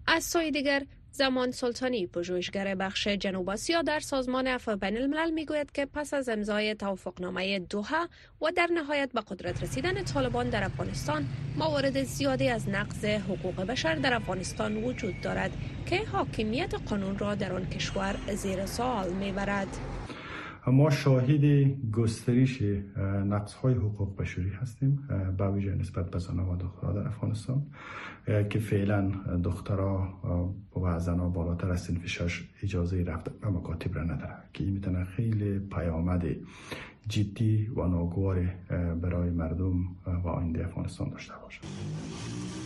از 0.08 0.24
سوی 0.24 0.52
دیگر 0.52 0.84
زمان 1.12 1.52
سلطانی 1.52 2.08
پژوهشگر 2.08 2.76
بخش 2.76 3.08
جنوب 3.08 3.50
آسیا 3.50 3.82
در 3.82 4.00
سازمان 4.00 4.48
عفو 4.48 4.76
بین 4.76 4.98
الملل 4.98 5.32
می‌گوید 5.32 5.72
که 5.72 5.86
پس 5.86 6.14
از 6.14 6.30
امضای 6.30 6.76
توافقنامه 6.76 7.60
دوحه 7.60 8.08
و 8.42 8.52
در 8.56 8.70
نهایت 8.74 9.12
به 9.14 9.22
قدرت 9.22 9.64
رسیدن 9.64 10.04
طالبان 10.04 10.50
در 10.50 10.64
افغانستان 10.64 11.26
موارد 11.58 12.04
زیادی 12.04 12.50
از 12.50 12.70
نقض 12.70 13.06
حقوق 13.06 13.56
بشر 13.56 13.96
در 13.96 14.14
افغانستان 14.14 14.84
وجود 14.84 15.22
دارد 15.22 15.52
که 15.86 16.06
حاکمیت 16.06 16.74
قانون 16.74 17.18
را 17.18 17.36
در 17.36 17.54
آن 17.54 17.70
کشور 17.70 18.16
زیر 18.36 18.66
سوال 18.66 19.10
می‌برد. 19.10 19.68
ما 20.68 20.90
شاهد 20.90 21.46
گسترش 21.92 22.62
نقص 23.26 23.54
های 23.54 23.74
حقوق 23.74 24.18
بشری 24.18 24.50
هستیم 24.50 25.08
با 25.38 25.52
ویژه 25.52 25.76
نسبت 25.76 26.12
به 26.12 26.20
زنان 26.20 26.50
و 26.50 26.56
دخترها 26.58 26.94
در 26.94 27.08
افغانستان 27.08 27.66
که 28.50 28.60
فعلا 28.60 29.12
دخترها 29.44 30.20
و 30.82 31.00
زنها 31.00 31.30
بالاتر 31.30 31.72
از 31.72 31.82
سنف 31.82 32.08
شش 32.08 32.44
اجازه 32.64 33.04
رفت 33.04 33.30
به 33.30 33.48
مکاتب 33.48 33.96
را 33.96 34.04
نداره 34.04 34.36
که 34.54 34.64
این 34.64 34.74
می‌تونه 34.74 35.04
خیلی 35.04 35.60
پیامد 35.60 36.26
جدی 37.08 37.68
و 37.76 37.88
ناگوار 37.88 38.50
برای 39.02 39.30
مردم 39.30 39.84
و 40.24 40.28
آینده 40.28 40.66
افغانستان 40.66 41.10
داشته 41.10 41.34
باشه 41.44 41.60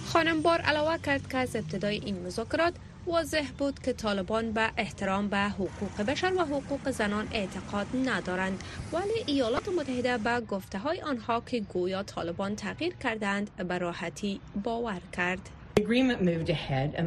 خانم 0.06 0.42
بار 0.42 0.60
علاوه 0.62 0.98
کرد 0.98 1.28
که 1.28 1.38
از 1.38 1.56
ابتدای 1.56 1.96
این 2.06 2.26
مذاکرات 2.26 2.74
واضح 3.08 3.52
بود 3.58 3.80
که 3.80 3.94
طالبان 3.94 4.52
به 4.52 4.72
احترام 4.78 5.28
به 5.28 5.38
حقوق 5.38 6.02
بشر 6.08 6.34
و 6.34 6.40
حقوق 6.40 6.92
زنان 6.92 7.28
اعتقاد 7.32 7.88
ندارند. 8.06 8.64
ولی 8.94 9.24
ایالات 9.26 9.70
متحده 9.70 10.18
به 10.18 10.40
گفته 10.40 10.78
های 10.80 11.02
آنها 11.02 11.42
که 11.42 11.60
گویا 11.60 12.04
طالبان 12.04 12.56
تغییر 12.56 12.94
کردند 12.94 13.50
به 13.56 13.78
راحتی 13.78 14.42
باور 14.64 15.02
کرد. 15.14 15.50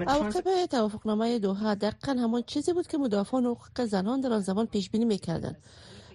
عواقب 0.09 0.67
توافقنامه 0.67 1.39
دوحه 1.39 1.75
دقیقا 1.75 2.13
همان 2.13 2.43
چیزی 2.43 2.73
بود 2.73 2.87
که 2.87 2.99
مدافعان 2.99 3.45
حقوق 3.45 3.85
زنان 3.85 4.21
در 4.21 4.33
آن 4.33 4.41
زمان 4.41 4.67
پیش 4.67 4.91
بینی 4.91 5.05
می‌کردند. 5.05 5.57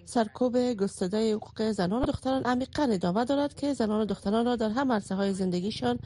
سرکوب 0.06 0.72
گسترده 0.72 1.34
حقوق 1.34 1.70
زنان 1.70 2.02
و 2.02 2.06
دختران 2.06 2.42
عمیقا 2.44 2.82
ادامه 2.82 3.24
دارد 3.24 3.54
که 3.54 3.72
زنان 3.72 4.00
و 4.00 4.04
دختران 4.04 4.46
را 4.46 4.56
در 4.56 4.68
هم 4.68 4.92
عرصه 4.92 5.14
های 5.14 5.32
زندگیشان 5.32 5.98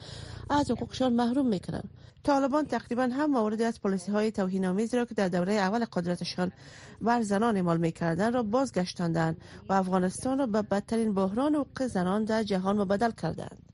از 0.49 0.71
حقوقشان 0.71 1.13
محروم 1.13 1.47
می‌کنند. 1.47 1.89
طالبان 2.23 2.65
تقریبا 2.65 3.03
هم 3.03 3.31
موردی 3.31 3.63
از 3.63 3.81
پلیسی 3.81 4.11
های 4.11 4.31
توهین 4.31 4.65
آمیز 4.65 4.93
را 4.93 5.05
که 5.05 5.15
در 5.15 5.27
دوره 5.27 5.53
اول 5.53 5.85
قدرتشان 5.85 6.51
بر 7.01 7.21
زنان 7.21 7.55
اعمال 7.55 7.77
می‌کردند 7.77 8.33
را 8.33 8.43
بازگشتاندند 8.43 9.37
و 9.69 9.73
افغانستان 9.73 10.39
را 10.39 10.45
به 10.45 10.61
بدترین 10.61 11.13
بحران 11.13 11.55
حقوق 11.55 11.87
زنان 11.87 12.23
در 12.23 12.43
جهان 12.43 12.77
مبدل 12.77 13.11
کردند. 13.11 13.70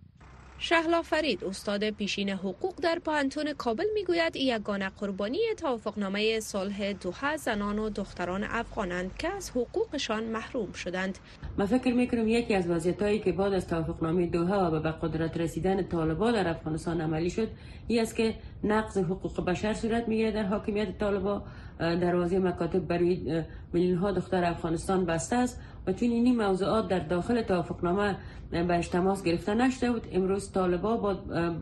شهلا 0.59 1.01
فرید 1.01 1.43
استاد 1.43 1.89
پیشین 1.89 2.29
حقوق 2.29 2.73
در 2.81 2.99
پانتون 3.05 3.53
کابل 3.53 3.85
می‌گوید 3.93 4.35
یگانه 4.35 4.89
قربانی 4.89 5.39
توافقنامه 5.57 6.39
صلح 6.39 6.93
دوحه 6.93 7.37
زنان 7.37 7.79
و 7.79 7.89
دختران 7.89 8.43
افغانند 8.43 9.11
که 9.17 9.27
از 9.27 9.49
حقوقشان 9.49 10.23
محروم 10.23 10.71
شدند. 10.71 11.17
من 11.57 11.65
فکر 11.65 11.93
می‌کنم 11.93 12.27
یکی 12.27 12.53
از 12.55 12.67
وضعیتایی 12.67 13.19
که 13.19 13.31
بعد 13.31 13.53
از 13.53 13.67
توافقنامه 13.67 14.27
دوحه 14.27 14.55
و 14.55 14.79
به 14.79 14.91
قدرت 14.91 15.37
رسیدن 15.37 15.83
طالبان 15.83 16.33
در 16.33 16.47
افغانستان 16.47 17.01
عملی 17.01 17.29
شد 17.29 17.47
این 17.87 18.01
است 18.01 18.15
که 18.15 18.35
نقض 18.63 18.97
حقوق 18.97 19.45
بشر 19.45 19.73
صورت 19.73 20.07
می‌گیرد 20.07 20.33
در 20.33 20.43
حاکمیت 20.43 20.97
طالبان. 20.97 21.43
دروازه 21.79 22.39
مکاتب 22.39 22.79
برای 22.79 23.43
میلیون 23.73 23.97
ها 23.97 24.11
دختر 24.11 24.43
افغانستان 24.43 25.05
بسته 25.05 25.35
است. 25.35 25.61
و 25.88 25.94
چون 25.94 26.10
این 26.10 26.41
موضوعات 26.41 26.88
در 26.88 27.00
داخل 27.00 27.41
توافقنامه 27.41 28.17
به 28.51 28.82
تماس 28.82 29.24
گرفته 29.24 29.53
نشده 29.53 29.91
بود 29.91 30.08
امروز 30.12 30.51
طالبا 30.51 30.98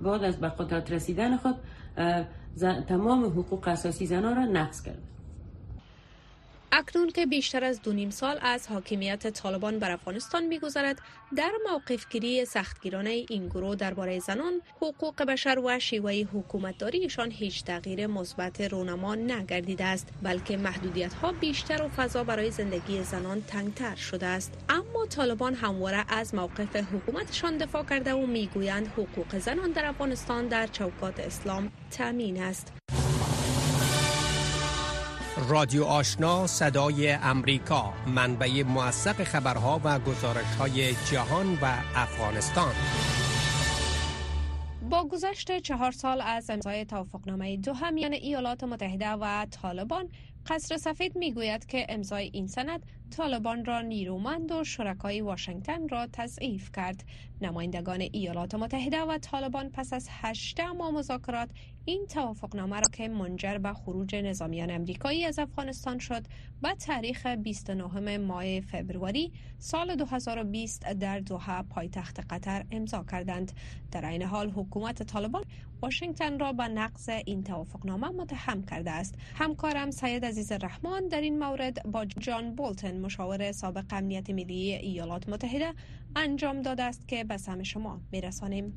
بعد 0.03 0.23
از 0.23 0.37
به 0.37 0.47
قدرت 0.47 0.91
رسیدن 0.91 1.37
خود 1.37 1.55
تمام 2.87 3.25
حقوق 3.25 3.67
اساسی 3.67 4.05
زنان 4.05 4.35
را 4.35 4.45
نقض 4.45 4.81
کرد 4.81 5.14
اکنون 6.77 7.09
که 7.09 7.25
بیشتر 7.25 7.63
از 7.63 7.81
دو 7.81 7.93
نیم 7.93 8.09
سال 8.09 8.39
از 8.41 8.67
حاکمیت 8.67 9.27
طالبان 9.27 9.79
بر 9.79 9.91
افغانستان 9.91 10.45
میگذرد 10.45 11.01
در 11.35 11.51
موقفگیری 11.71 12.45
سختگیرانه 12.45 13.09
این 13.09 13.47
گروه 13.47 13.75
درباره 13.75 14.19
زنان 14.19 14.61
حقوق 14.81 15.23
بشر 15.23 15.59
و 15.59 15.79
شیوه 15.79 16.13
حکومتداریشان 16.33 17.31
هیچ 17.31 17.63
تغییر 17.63 18.07
مثبت 18.07 18.61
رونما 18.61 19.15
نگردیده 19.15 19.83
است 19.83 20.07
بلکه 20.23 20.57
محدودیت 20.57 21.13
ها 21.13 21.31
بیشتر 21.31 21.81
و 21.81 21.89
فضا 21.89 22.23
برای 22.23 22.51
زندگی 22.51 23.03
زنان 23.03 23.41
تنگتر 23.41 23.95
شده 23.95 24.25
است. 24.25 24.53
اما 24.69 25.05
طالبان 25.05 25.53
همواره 25.53 26.05
از 26.07 26.35
موقف 26.35 26.75
حکومتشان 26.75 27.57
دفاع 27.57 27.83
کرده 27.83 28.13
و 28.13 28.25
می‌گویند 28.25 28.87
حقوق 28.87 29.37
زنان 29.37 29.71
در 29.71 29.85
افغانستان 29.85 30.47
در 30.47 30.67
چوکات 30.67 31.19
اسلام 31.19 31.71
تامین 31.91 32.41
است. 32.41 32.84
رادیو 35.37 35.83
آشنا 35.83 36.47
صدای 36.47 37.11
امریکا 37.11 37.93
منبع 38.07 38.63
موثق 38.63 39.23
خبرها 39.23 39.81
و 39.83 39.99
گزارش 39.99 40.55
های 40.59 40.93
جهان 41.11 41.57
و 41.61 41.65
افغانستان. 41.95 42.73
با 44.89 45.07
گذشت 45.07 45.59
چهار 45.59 45.91
سال 45.91 46.21
از 46.21 46.49
امضای 46.49 46.85
توافقنامه 46.85 47.57
دو 47.57 47.73
میان 47.93 48.13
ایالات 48.13 48.63
متحده 48.63 49.09
و 49.09 49.45
طالبان 49.45 50.09
قصر 50.47 50.77
سفید 50.77 51.15
می‌گوید 51.15 51.65
که 51.65 51.85
امضای 51.89 52.29
این 52.33 52.47
سند 52.47 52.85
طالبان 53.17 53.65
را 53.65 53.81
نیرومند 53.81 54.51
و 54.51 54.63
شرکای 54.63 55.21
واشنگتن 55.21 55.87
را 55.87 56.07
تضعیف 56.13 56.71
کرد. 56.75 57.03
نمایندگان 57.41 58.01
ایالات 58.01 58.55
متحده 58.55 59.01
و 59.01 59.17
طالبان 59.17 59.69
پس 59.69 59.93
از 59.93 60.07
هشت 60.09 60.59
ماه 60.59 60.91
مذاکرات 60.91 61.49
این 61.85 62.05
توافقنامه 62.05 62.75
را 62.75 62.87
که 62.93 63.07
منجر 63.07 63.57
به 63.57 63.73
خروج 63.73 64.15
نظامیان 64.15 64.71
امریکایی 64.71 65.25
از 65.25 65.39
افغانستان 65.39 65.99
شد 65.99 66.23
به 66.61 66.73
تاریخ 66.73 67.25
29 67.25 68.17
ماه 68.17 68.59
فبروری 68.59 69.31
سال 69.59 69.95
2020 69.95 70.93
در 70.93 71.19
دوحه 71.19 71.61
پایتخت 71.61 72.19
قطر 72.29 72.65
امضا 72.71 73.05
کردند. 73.11 73.51
در 73.91 74.09
این 74.09 74.21
حال 74.21 74.49
حکومت 74.49 75.03
طالبان 75.03 75.43
واشنگتن 75.81 76.39
را 76.39 76.53
به 76.53 76.63
نقض 76.63 77.09
این 77.09 77.43
توافقنامه 77.43 78.09
متهم 78.09 78.65
کرده 78.65 78.91
است. 78.91 79.15
همکارم 79.35 79.91
سید 79.91 80.25
عزیز 80.25 80.51
رحمان 80.51 81.07
در 81.07 81.21
این 81.21 81.39
مورد 81.39 81.83
با 81.91 82.05
جان 82.05 82.55
بولتن 82.55 82.99
مشاور 82.99 83.51
سابق 83.51 83.85
امنیت 83.89 84.29
ملی 84.29 84.73
ایالات 84.73 85.29
متحده 85.29 85.73
انجام 86.15 86.61
داده 86.61 86.83
است 86.83 87.07
که 87.07 87.23
به 87.27 87.37
سهم 87.37 87.63
شما. 87.63 88.01
میرسانیم. 88.11 88.73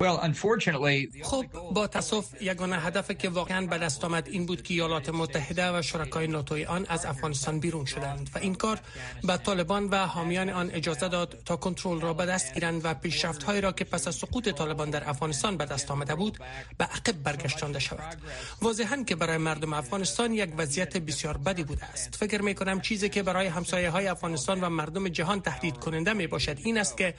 خب 1.23 1.45
با 1.73 1.87
تصف 1.87 2.41
یگانه 2.41 2.79
هدف 2.79 3.11
که 3.11 3.29
واقعا 3.29 3.67
به 3.67 3.77
دست 3.77 4.05
آمد 4.05 4.27
این 4.27 4.45
بود 4.45 4.61
که 4.61 4.73
ایالات 4.73 5.09
متحده 5.09 5.77
و 5.77 5.81
شرکای 5.81 6.27
ناتوی 6.27 6.65
آن 6.65 6.85
از 6.89 7.05
افغانستان 7.05 7.59
بیرون 7.59 7.85
شدند 7.85 8.29
و 8.35 8.37
این 8.37 8.55
کار 8.55 8.79
به 9.23 9.37
طالبان 9.37 9.85
و 9.85 9.95
حامیان 9.95 10.49
آن 10.49 10.71
اجازه 10.71 11.07
داد 11.07 11.41
تا 11.45 11.55
کنترل 11.55 12.01
را 12.01 12.13
به 12.13 12.25
دست 12.25 12.53
گیرند 12.53 12.81
و 12.85 12.93
پیشرفت 12.93 13.43
هایی 13.43 13.61
را 13.61 13.71
که 13.71 13.83
پس 13.83 14.07
از 14.07 14.15
سقوط 14.15 14.49
طالبان 14.49 14.89
در 14.89 15.09
افغانستان 15.09 15.57
به 15.57 15.65
دست 15.65 15.91
آمده 15.91 16.15
بود 16.15 16.37
به 16.77 16.85
عقب 16.85 17.23
برگشتانده 17.23 17.79
شود. 17.79 18.17
واضحا 18.61 19.03
که 19.03 19.15
برای 19.15 19.37
مردم 19.37 19.73
افغانستان 19.73 20.33
یک 20.33 20.53
وضعیت 20.57 20.97
بسیار 20.97 21.37
بدی 21.37 21.63
بوده 21.63 21.85
است. 21.85 22.15
فکر 22.15 22.41
می 22.41 22.55
کنم 22.55 22.81
چیزی 22.81 23.09
که 23.09 23.23
برای 23.23 23.47
همسایه 23.47 23.89
های 23.89 24.07
افغانستان 24.07 24.61
و 24.61 24.69
مردم 24.69 25.07
جهان 25.09 25.41
تهدید 25.41 25.77
کننده 25.77 26.13
می 26.13 26.27
باشد 26.27 26.57
این 26.63 26.77
است 26.77 26.97
که 26.97 27.13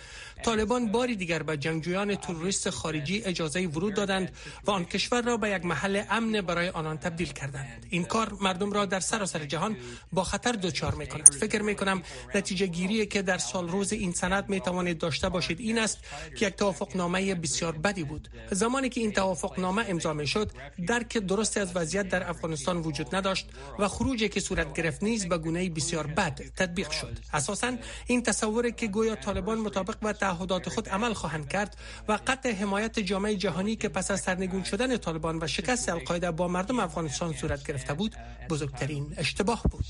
طالبان 0.44 0.92
باری 0.92 1.16
دیگر 1.20 1.42
به 1.42 1.56
جنگجویان 1.56 2.14
تروریست 2.14 2.70
خارجی 2.70 3.22
اجازه 3.24 3.66
ورود 3.66 3.94
دادند 3.94 4.32
و 4.64 4.70
آن 4.70 4.84
کشور 4.84 5.22
را 5.22 5.36
به 5.36 5.50
یک 5.50 5.64
محل 5.64 6.02
امن 6.10 6.40
برای 6.40 6.68
آنان 6.68 6.98
تبدیل 6.98 7.32
کردند. 7.32 7.86
این 7.90 8.04
کار 8.04 8.36
مردم 8.40 8.72
را 8.72 8.84
در 8.86 9.00
سراسر 9.00 9.44
جهان 9.44 9.76
با 10.12 10.24
خطر 10.24 10.52
دچار 10.52 10.94
می 10.94 11.06
کند 11.06 11.34
فکر 11.34 11.62
می 11.62 11.74
کنم 11.74 12.02
نتیجه 12.34 12.66
گیری 12.66 13.06
که 13.06 13.22
در 13.22 13.38
سال 13.38 13.68
روز 13.68 13.92
این 13.92 14.12
سند 14.12 14.48
می 14.48 14.60
توانید 14.60 14.98
داشته 14.98 15.28
باشید 15.28 15.60
این 15.60 15.78
است 15.78 15.98
که 16.36 16.46
یک 16.46 16.54
توافقنامه 16.54 17.34
بسیار 17.34 17.72
بدی 17.72 18.04
بود. 18.04 18.28
زمانی 18.50 18.88
که 18.88 19.00
این 19.00 19.12
توافقنامه 19.12 19.84
امضا 19.88 20.12
می 20.12 20.26
شد 20.26 20.50
درک 20.86 21.18
درست 21.18 21.56
از 21.58 21.76
وضعیت 21.76 22.08
در 22.08 22.30
افغانستان 22.30 22.76
وجود 22.76 23.14
نداشت 23.14 23.46
و 23.78 23.88
خروجی 23.88 24.28
که 24.28 24.40
صورت 24.40 24.72
گرفت 24.72 25.02
نیز 25.02 25.28
به 25.28 25.38
گونه 25.38 25.70
بسیار 25.70 26.06
بد 26.06 26.40
تطبیق 26.56 26.90
شد. 26.90 27.18
اساسا 27.32 27.76
این 28.06 28.22
تصور 28.22 28.70
که 28.70 28.86
گویا 28.86 29.14
طالبان 29.14 29.58
مطابق 29.58 30.00
با 30.00 30.12
تعهدات 30.12 30.68
خود 30.68 30.88
عمل 30.88 31.09
خواهند 31.14 31.48
کرد 31.48 31.76
و 32.08 32.18
قطع 32.26 32.52
حمایت 32.52 33.00
جامعه 33.00 33.36
جهانی 33.36 33.76
که 33.76 33.88
پس 33.88 34.10
از 34.10 34.20
سرنگون 34.20 34.62
شدن 34.64 34.96
طالبان 34.96 35.38
و 35.42 35.46
شکست 35.46 35.88
القاعده 35.88 36.30
با 36.30 36.48
مردم 36.48 36.80
افغانستان 36.80 37.32
صورت 37.32 37.66
گرفته 37.66 37.94
بود 37.94 38.16
بزرگترین 38.50 39.14
اشتباه 39.16 39.62
بود 39.70 39.84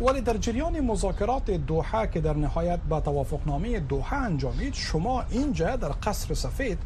ولی 0.00 0.20
در 0.20 0.36
جریان 0.36 0.80
مذاکرات 0.80 1.50
دوحه 1.50 2.06
که 2.06 2.20
در 2.20 2.34
نهایت 2.36 2.80
به 2.80 3.00
توافقنامه 3.00 3.80
دوحه 3.80 4.16
انجامید 4.16 4.74
شما 4.74 5.22
اینجا 5.22 5.76
در 5.76 5.92
قصر 6.02 6.34
سفید 6.34 6.78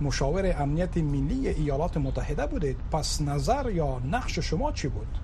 مشاور 0.00 0.62
امنیت 0.62 0.96
ملی 0.96 1.48
ایالات 1.48 1.96
متحده 1.96 2.46
بودید 2.46 2.76
پس 2.92 3.20
نظر 3.20 3.70
یا 3.70 3.98
نقش 3.98 4.38
شما 4.38 4.72
چی 4.72 4.88
بود؟ 4.88 5.18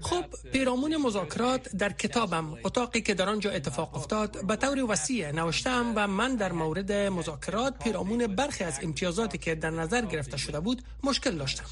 خب 0.00 0.24
پیرامون 0.52 0.96
مذاکرات 0.96 1.76
در 1.76 1.92
کتابم. 1.92 2.58
اتاقی 2.64 3.00
که 3.00 3.14
در 3.14 3.28
آنجا 3.28 3.50
اتفاق 3.50 3.96
افتاد 3.96 4.46
به 4.46 4.56
طور 4.56 4.90
وسیع 4.90 5.32
نوشتم 5.32 5.92
و 5.96 6.06
من 6.08 6.36
در 6.36 6.52
مورد 6.52 6.92
مذاکرات 6.92 7.78
پیرامون 7.84 8.26
برخی 8.26 8.64
از 8.64 8.78
امتیازاتی 8.82 9.38
که 9.38 9.54
در 9.54 9.70
نظر 9.70 10.04
گرفته 10.04 10.36
شده 10.36 10.60
بود 10.60 10.82
مشکل 11.02 11.30
داشتم. 11.30 11.64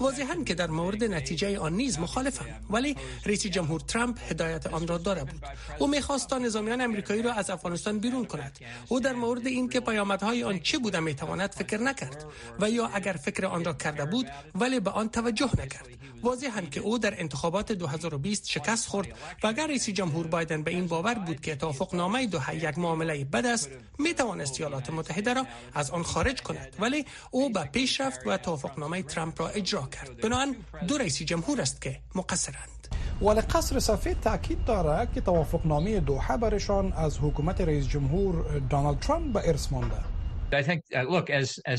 واضحا 0.00 0.44
که 0.46 0.54
در 0.54 0.66
مورد 0.66 1.04
نتیجه 1.04 1.58
آن 1.58 1.72
نیز 1.72 1.98
مخالفم. 1.98 2.46
ولی 2.70 2.96
رئیس 3.26 3.46
جمهور 3.46 3.80
ترامپ 3.80 4.18
هدایت 4.30 4.66
آن 4.66 4.86
را 4.86 4.98
داره 4.98 5.24
بود. 5.24 5.42
او 5.78 5.86
می‌خواست 5.86 6.28
تا 6.28 6.38
نظامیان 6.38 6.80
امریکایی 6.80 7.22
را 7.22 7.32
از 7.32 7.50
افغانستان 7.50 7.98
بیرون 7.98 8.24
کند. 8.24 8.58
او 8.88 9.00
در 9.00 9.12
مورد 9.12 9.46
اینکه 9.46 9.80
پیامدهای 9.80 10.44
آن 10.44 10.60
چه 10.60 10.78
بوده 10.78 11.00
می‌تواند 11.00 11.50
فکر 11.50 11.80
نکرد 11.80 12.26
و 12.60 12.70
یا 12.70 12.86
اگر 12.86 13.12
فکر 13.12 13.46
آن 13.46 13.64
را 13.64 13.72
کرده 13.72 14.04
بود 14.04 14.26
ولی 14.54 14.80
به 14.80 14.90
آن 14.90 15.08
توجه 15.08 15.50
نکرد. 15.62 15.88
واضحا 16.22 16.60
که 16.60 16.80
او 16.80 16.98
در 16.98 17.17
انتخابات 17.18 17.72
2020 17.72 18.48
شکست 18.48 18.88
خورد 18.88 19.08
و 19.42 19.46
اگر 19.46 19.66
رئیس 19.66 19.90
جمهور 19.90 20.26
بایدن 20.26 20.62
به 20.62 20.70
این 20.70 20.86
باور 20.86 21.14
بود 21.14 21.40
که 21.40 21.56
توافق 21.56 21.94
نامه 21.94 22.26
دو 22.26 22.40
یک 22.54 22.78
معامله 22.78 23.24
بد 23.24 23.46
است 23.46 23.70
می 23.98 24.14
توانست 24.14 24.60
ایالات 24.60 24.90
متحده 24.90 25.34
را 25.34 25.46
از 25.74 25.90
آن 25.90 26.02
خارج 26.02 26.42
کند. 26.42 26.76
ولی 26.78 27.06
او 27.30 27.50
به 27.50 27.64
پیش 27.64 28.00
رفت 28.00 28.26
و 28.26 28.36
توافق 28.36 28.78
نامه 28.78 29.02
ترامپ 29.02 29.40
را 29.40 29.48
اجرا 29.48 29.82
کرد. 29.86 30.16
بنابراین 30.16 30.56
دو 30.88 30.98
رئیس 30.98 31.22
جمهور 31.22 31.60
است 31.60 31.80
که 31.80 32.00
مقصرند. 32.14 32.88
ولی 33.22 33.40
قصر 33.40 33.78
سفید 33.78 34.20
تاکید 34.20 34.64
دارد 34.64 35.14
که 35.14 35.20
توافق 35.20 35.66
نامه 35.66 36.00
دوحه 36.00 36.36
برشان 36.36 36.92
از 36.92 37.18
حکومت 37.18 37.60
رئیس 37.60 37.88
جمهور 37.88 38.58
دونالد 38.58 38.98
ترامپ 38.98 39.32
به 39.32 39.48
ارث 39.48 39.72
مانده. 39.72 40.17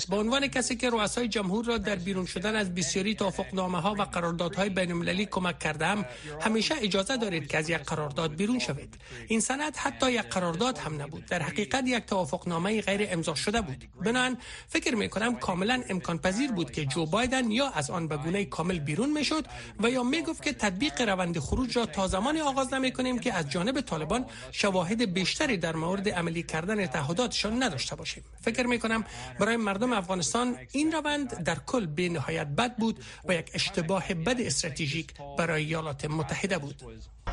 به 0.10 0.16
عنوان 0.16 0.48
کسی 0.48 0.76
که 0.76 0.90
رؤسای 0.90 1.28
جمهور 1.28 1.66
را 1.66 1.78
در 1.78 1.96
بیرون 1.96 2.26
شدن 2.26 2.56
از 2.56 2.76
بسیاری 2.76 3.16
توافقنامه 3.16 3.82
ها 3.82 3.96
و 4.00 4.02
قراردادهای 4.02 4.70
بین 4.70 4.92
المللی 4.92 5.26
کمک 5.26 5.60
کردم 5.60 6.06
همیشه 6.42 6.76
اجازه 6.82 7.18
دارید 7.18 7.48
که 7.48 7.58
از 7.58 7.70
یک 7.70 7.78
قرارداد 7.78 8.36
بیرون 8.36 8.60
شوید. 8.60 8.98
این 9.28 9.40
سند 9.40 9.76
حتی 9.76 10.12
یک 10.12 10.22
قرارداد 10.22 10.78
هم 10.78 11.02
نبود. 11.02 11.26
در 11.26 11.42
حقیقت 11.42 11.84
یک 11.88 12.06
توافقنامه 12.06 12.82
غیر 12.82 13.08
امضا 13.12 13.36
شده 13.36 13.62
بود. 13.62 13.86
بنان 14.06 14.38
فکر 14.68 14.96
می 14.96 15.10
کنم 15.10 15.36
کاملا 15.36 15.84
امکان 15.90 16.18
پذیر 16.18 16.52
بود 16.52 16.72
که 16.72 16.86
جو 16.86 17.06
بایدن 17.06 17.52
یا 17.52 17.70
از 17.70 17.90
آن 17.90 18.08
به 18.08 18.18
گونه 18.18 18.46
کامل 18.46 18.80
بیرون 18.80 19.10
می‌شد 19.10 19.46
و 19.80 19.90
یا 19.90 20.04
می 20.04 20.22
گفت 20.22 20.44
که 20.44 20.54
تطبیق 20.54 21.02
روند 21.02 21.40
خروج 21.40 21.78
را 21.78 21.86
تا 21.86 22.08
زمانی 22.08 22.42
آغاز 22.42 22.74
نمی 22.74 22.92
کنیم 22.92 23.20
که 23.20 23.34
از 23.34 23.50
جانب 23.50 23.82
طالبان 23.82 24.26
شواهد 24.52 25.14
بیشتری 25.14 25.58
در 25.58 25.76
مورد 25.76 26.10
عملی 26.10 26.44
کردن 26.44 26.86
تعهداتشان 26.86 27.64
نداشته 27.64 27.96
باشیم. 27.96 28.24
فکر 28.42 28.59
فکر 28.60 28.68
می 28.68 28.80
کنم 28.80 29.04
برای 29.40 29.58
مردم 29.58 29.94
افغانستان 29.94 30.56
این 30.72 30.92
روند 30.92 31.44
در 31.44 31.58
کل 31.66 31.86
به 31.86 32.10
نهایت 32.10 32.48
بد 32.48 32.78
بود 32.78 33.00
و 33.26 33.34
یک 33.34 33.52
اشتباه 33.54 34.14
بد 34.14 34.42
استراتژیک 34.42 35.14
برای 35.38 35.66
ایالات 35.66 36.06
متحده 36.06 36.58
بود. 36.58 36.84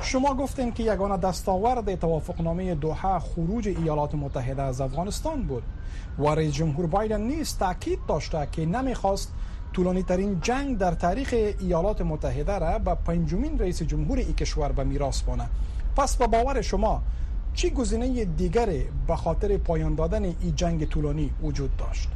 شما 0.02 0.34
گفتین 0.34 0.72
که 0.72 0.82
یگانه 0.82 1.16
دستاورد 1.16 1.94
توافقنامه 1.94 2.74
دوحه 2.74 3.18
خروج 3.18 3.68
ایالات 3.68 4.14
متحده 4.14 4.62
از 4.62 4.80
افغانستان 4.80 5.42
بود. 5.42 5.62
و 6.18 6.26
رئیس 6.26 6.54
جمهور 6.54 6.86
بایدن 6.86 7.20
نیست 7.20 7.58
تاکید 7.58 7.98
داشته 8.08 8.48
که 8.52 8.66
نمی‌خواست 8.66 9.32
طولانی 9.72 10.02
ترین 10.02 10.40
جنگ 10.40 10.78
در 10.78 10.94
تاریخ 10.94 11.34
ایالات 11.60 12.00
متحده 12.00 12.58
را 12.58 12.78
به 12.78 12.94
پنجمین 12.94 13.58
رئیس 13.58 13.82
جمهور 13.82 14.18
ای 14.18 14.32
کشور 14.32 14.72
به 14.72 14.84
میراث 14.84 15.22
بانه. 15.22 15.48
پس 15.96 16.16
با 16.16 16.26
باور 16.26 16.62
شما 16.62 17.02
چی 17.56 17.70
گزینه 17.70 18.24
دیگری 18.24 18.84
به 19.06 19.16
خاطر 19.16 19.56
پایان 19.56 19.94
دادن 19.94 20.24
این 20.24 20.54
جنگ 20.56 20.88
طولانی 20.88 21.30
وجود 21.42 21.76
داشت؟ 21.76 22.08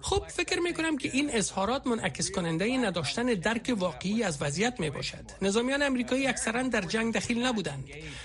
خب 0.00 0.22
فکر 0.28 0.58
می 0.58 0.74
کنم 0.74 0.96
که 0.96 1.10
این 1.12 1.30
اظهارات 1.32 1.86
منعکس 1.86 2.30
کننده 2.30 2.78
نداشتن 2.78 3.26
درک 3.26 3.74
واقعی 3.78 4.22
از 4.22 4.42
وضعیت 4.42 4.80
می 4.80 4.90
باشد. 4.90 5.24
نظامیان 5.42 5.82
امریکایی 5.82 6.26
اکثرا 6.26 6.62
در 6.62 6.80
جنگ 6.80 7.14
دخیل 7.14 7.46
نبودند. 7.46 7.84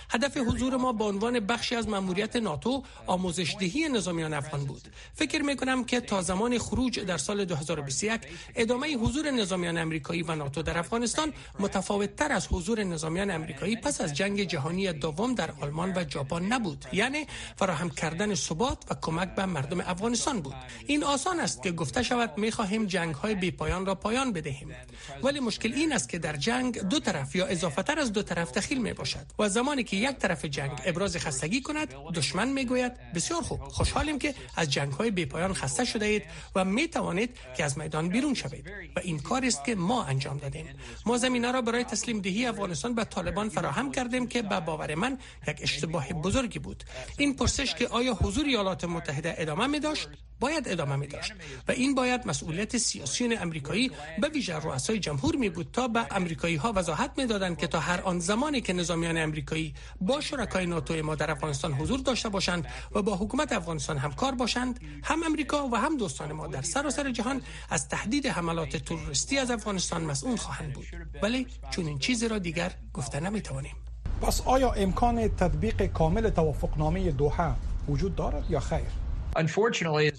هدف 0.09 0.37
حضور 0.37 0.77
ما 0.77 0.93
به 0.93 1.03
عنوان 1.03 1.39
بخشی 1.39 1.75
از 1.75 1.87
مأموریت 1.87 2.35
ناتو 2.35 2.83
آموزش 3.07 3.55
دهی 3.59 3.89
نظامیان 3.89 4.33
افغان 4.33 4.65
بود. 4.65 4.81
فکر 5.13 5.41
می 5.41 5.55
کنم 5.55 5.83
که 5.83 6.01
تا 6.01 6.21
زمان 6.21 6.57
خروج 6.57 6.99
در 6.99 7.17
سال 7.17 7.45
2021 7.45 8.21
ادامه 8.55 8.97
حضور 8.97 9.31
نظامیان 9.31 9.77
امریکایی 9.77 10.23
و 10.23 10.35
ناتو 10.35 10.61
در 10.61 10.77
افغانستان 10.77 11.33
متفاوت 11.59 12.15
تر 12.15 12.31
از 12.31 12.47
حضور 12.51 12.83
نظامیان 12.83 13.31
امریکایی 13.31 13.75
پس 13.75 14.01
از 14.01 14.13
جنگ 14.13 14.43
جهانی 14.43 14.93
دوم 14.93 15.35
در 15.35 15.51
آلمان 15.61 15.93
و 15.95 16.09
ژاپن 16.09 16.43
نبود. 16.43 16.85
یعنی 16.93 17.27
فراهم 17.55 17.89
کردن 17.89 18.35
ثبات 18.35 18.77
و 18.91 18.95
کمک 19.01 19.35
به 19.35 19.45
مردم 19.45 19.79
افغانستان 19.79 20.26
بود. 20.33 20.55
این 20.87 21.03
آسان 21.03 21.39
است 21.39 21.63
که 21.63 21.71
گفته 21.71 22.03
شود 22.03 22.37
می 22.37 22.51
خواهیم 22.51 22.85
جنگ 22.85 23.15
های 23.15 23.35
بی 23.35 23.51
پایان 23.51 23.85
را 23.85 23.95
پایان 23.95 24.33
بدهیم. 24.33 24.75
ولی 25.23 25.39
مشکل 25.39 25.73
این 25.73 25.93
است 25.93 26.09
که 26.09 26.19
در 26.19 26.35
جنگ 26.35 26.81
دو 26.81 26.99
طرف 26.99 27.35
یا 27.35 27.45
اضافه 27.45 27.83
تر 27.83 27.99
از 27.99 28.13
دو 28.13 28.23
طرف 28.23 28.51
دخیل 28.51 28.81
می 28.81 28.93
باشد 28.93 29.25
و 29.39 29.49
زمانی 29.49 29.83
که 29.83 29.97
یک 29.97 30.17
طرف 30.17 30.45
جنگ 30.45 30.71
ابراز 30.85 31.17
خستگی 31.17 31.61
کند 31.61 31.93
دشمن 32.13 32.47
می 32.47 32.65
گوید 32.65 32.91
بسیار 33.15 33.41
خوب 33.41 33.59
خوشحالیم 33.63 34.19
که 34.19 34.35
از 34.55 34.69
جنگ 34.69 34.91
های 34.93 35.11
بی 35.11 35.25
پایان 35.25 35.53
خسته 35.53 35.85
شده 35.85 36.05
اید 36.05 36.23
و 36.55 36.65
می 36.65 36.87
توانید 36.87 37.37
که 37.57 37.63
از 37.63 37.77
میدان 37.77 38.09
بیرون 38.09 38.33
شوید. 38.33 38.67
و 38.95 38.99
این 38.99 39.19
کار 39.19 39.45
است 39.45 39.65
که 39.65 39.75
ما 39.75 40.03
انجام 40.03 40.37
دادیم. 40.37 40.67
ما 41.05 41.17
زمینه 41.17 41.51
را 41.51 41.61
برای 41.61 41.83
تسلیم 41.83 42.21
دهی 42.21 42.45
افغانستان 42.45 42.95
به 42.95 43.03
طالبان 43.03 43.49
فراهم 43.49 43.91
کردیم 43.91 44.27
که 44.27 44.41
به 44.41 44.59
باور 44.59 44.95
من 44.95 45.17
یک 45.47 45.59
اشتباه 45.61 46.13
بزرگی 46.13 46.59
بود. 46.59 46.83
این 47.17 47.35
پرسش 47.35 47.75
که 47.75 47.87
آیا 47.87 48.13
حضور 48.13 48.45
ایالات 48.45 48.83
متحده 48.83 49.35
ادامه 49.37 49.67
می 49.67 49.79
داشت؟ 49.79 50.09
باید 50.39 50.67
ادامه 50.67 50.95
می 50.95 51.07
داشت 51.07 51.33
و 51.67 51.71
این 51.71 51.95
باید 51.95 52.27
مسئولیت 52.27 52.77
سیاسیون 52.77 53.37
امریکایی 53.37 53.91
به 54.21 54.29
ویژه 54.29 54.55
رؤسای 54.55 54.99
جمهور 54.99 55.35
می 55.35 55.49
بود 55.49 55.69
تا 55.73 55.87
به 55.87 56.15
امریکایی 56.15 56.55
ها 56.55 56.73
وضاحت 56.75 57.11
می 57.17 57.25
دادند 57.25 57.57
که 57.57 57.67
تا 57.67 57.79
هر 57.79 58.01
آن 58.01 58.19
زمانی 58.19 58.61
که 58.61 58.73
نظامیان 58.73 59.17
امریکایی 59.17 59.73
با 60.01 60.21
شرکای 60.21 60.65
ناتو 60.65 61.03
ما 61.03 61.15
در 61.15 61.31
افغانستان 61.31 61.73
حضور 61.73 61.99
داشته 61.99 62.29
باشند 62.29 62.67
و 62.91 63.01
با 63.01 63.15
حکومت 63.15 63.51
افغانستان 63.51 63.97
همکار 63.97 64.35
باشند 64.35 64.79
هم 65.03 65.23
امریکا 65.23 65.67
و 65.67 65.75
هم 65.75 65.97
دوستان 65.97 66.31
ما 66.31 66.47
در 66.47 66.61
سراسر 66.61 67.11
جهان 67.11 67.41
از 67.69 67.87
تهدید 67.89 68.27
حملات 68.27 68.77
تروریستی 68.77 69.37
از 69.37 69.51
افغانستان 69.51 70.03
مسئول 70.03 70.35
خواهند 70.35 70.73
بود. 70.73 70.85
ولی 71.23 71.47
چون 71.69 71.87
این 71.87 71.99
چیزی 71.99 72.27
را 72.27 72.39
دیگر 72.39 72.71
گفته 72.93 73.19
نمی 73.19 73.41
توانیم 73.41 73.75
پس 74.21 74.41
آیا 74.41 74.71
امکان 74.71 75.27
تطبیق 75.27 75.85
کامل 75.85 76.29
توافقنامه 76.29 77.11
دوحه 77.11 77.55
وجود 77.89 78.15
دارد 78.15 78.51
یا 78.51 78.59
خیر؟ 78.59 79.06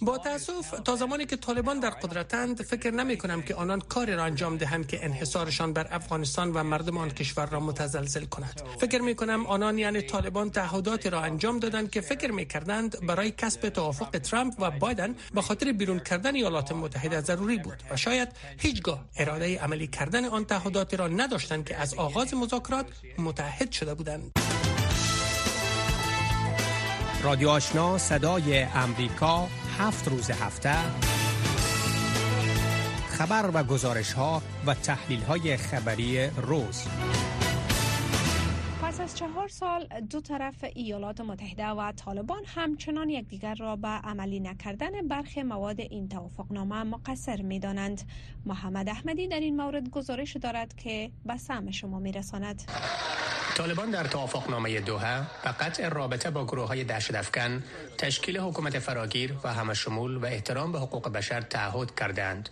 با 0.03 0.19
تاسف 0.19 0.71
تا 0.85 0.97
زمانی 0.97 1.27
که 1.27 1.37
طالبان 1.37 1.81
در 1.81 1.91
قدرتند 1.91 2.63
فکر 2.63 2.91
نمی 2.91 3.17
کنم 3.17 3.43
که 3.43 3.55
آنان 3.55 3.81
کاری 3.81 4.13
را 4.13 4.25
انجام 4.25 4.57
دهند 4.57 4.87
که 4.87 5.05
انحصارشان 5.05 5.73
بر 5.73 5.87
افغانستان 5.91 6.53
و 6.53 6.63
مردم 6.63 6.99
آن 6.99 7.11
کشور 7.11 7.47
را 7.47 7.61
متزلزل 7.61 8.25
کند. 8.25 8.63
فکر 8.81 9.01
می 9.01 9.15
کنم 9.15 9.47
آنان 9.47 9.79
یعنی 9.79 10.03
طالبان 10.03 10.51
تعهداتی 10.51 11.11
را 11.11 11.23
انجام 11.23 11.59
دادند 11.59 11.91
که 11.91 12.01
فکر 12.01 12.31
می 12.31 12.47
کردند 12.47 13.07
برای 13.07 13.31
کسب 13.31 13.69
توافق 13.69 14.11
ترامپ 14.11 14.55
و 14.59 14.71
بایدن 14.71 15.15
به 15.35 15.43
خاطر 15.43 15.73
بیرون 15.73 15.99
کردن 15.99 16.35
ایالات 16.35 16.73
متحده 16.73 17.21
ضروری 17.21 17.59
بود 17.59 17.83
و 17.91 17.97
شاید 17.97 18.29
هیچگاه 18.59 19.05
اراده 19.17 19.59
عملی 19.59 19.87
کردن 19.87 20.25
آن 20.25 20.45
تعهدات 20.45 20.95
را 20.95 21.09
نداشتند 21.09 21.65
که 21.65 21.77
از 21.77 21.95
آغاز 21.95 22.35
مذاکرات 22.35 22.87
متحد 23.19 23.73
شده 23.73 23.95
بودند. 23.95 24.33
رادیو 27.23 27.49
آشنا 27.49 27.99
صدای 27.99 28.63
امریکا 28.63 29.49
هفت 29.79 30.09
روز 30.09 30.31
هفته. 30.31 30.75
خبر 33.11 33.51
و 33.55 33.63
گزارش 33.63 34.13
ها 34.13 34.43
و 34.67 34.75
تحلیل 34.75 35.23
های 35.23 35.57
خبری 35.57 36.27
روز. 36.27 36.85
پس 38.99 39.05
از 39.05 39.17
چهار 39.17 39.49
سال 39.49 39.89
دو 40.11 40.21
طرف 40.21 40.65
ایالات 40.75 41.21
متحده 41.21 41.67
و 41.67 41.93
طالبان 41.93 42.43
همچنان 42.47 43.11
یکدیگر 43.11 43.55
را 43.55 43.77
به 43.77 43.89
عملی 43.89 44.41
نکردن 44.41 45.09
برخی 45.09 45.43
مواد 45.43 45.81
این 45.81 46.09
توافقنامه 46.09 46.83
مقصر 46.83 47.43
می 47.43 47.61
دانند. 47.61 48.03
محمد 48.47 48.89
احمدی 48.89 49.29
در 49.29 49.41
این 49.41 49.57
مورد 49.57 49.91
گزارش 49.91 50.37
دارد 50.37 50.75
که 50.77 51.11
به 51.27 51.37
سهم 51.37 51.71
شما 51.71 51.99
می 51.99 52.13
رساند. 52.13 52.63
طالبان 53.57 53.91
در 53.91 54.05
توافقنامه 54.05 54.81
دوحه 54.81 55.21
به 55.45 55.51
قطع 55.51 55.89
رابطه 55.89 56.31
با 56.31 56.45
گروه 56.45 56.69
های 56.69 56.85
دهشت 56.85 57.15
افکن 57.15 57.65
تشکیل 57.99 58.39
حکومت 58.39 58.79
فراگیر 58.79 59.35
و 59.45 59.53
همه 59.53 59.75
شمول 59.75 60.17
و 60.17 60.25
احترام 60.25 60.73
به 60.73 60.79
حقوق 60.79 61.09
بشر 61.09 61.41
تعهد 61.41 61.95
کردند. 61.95 62.49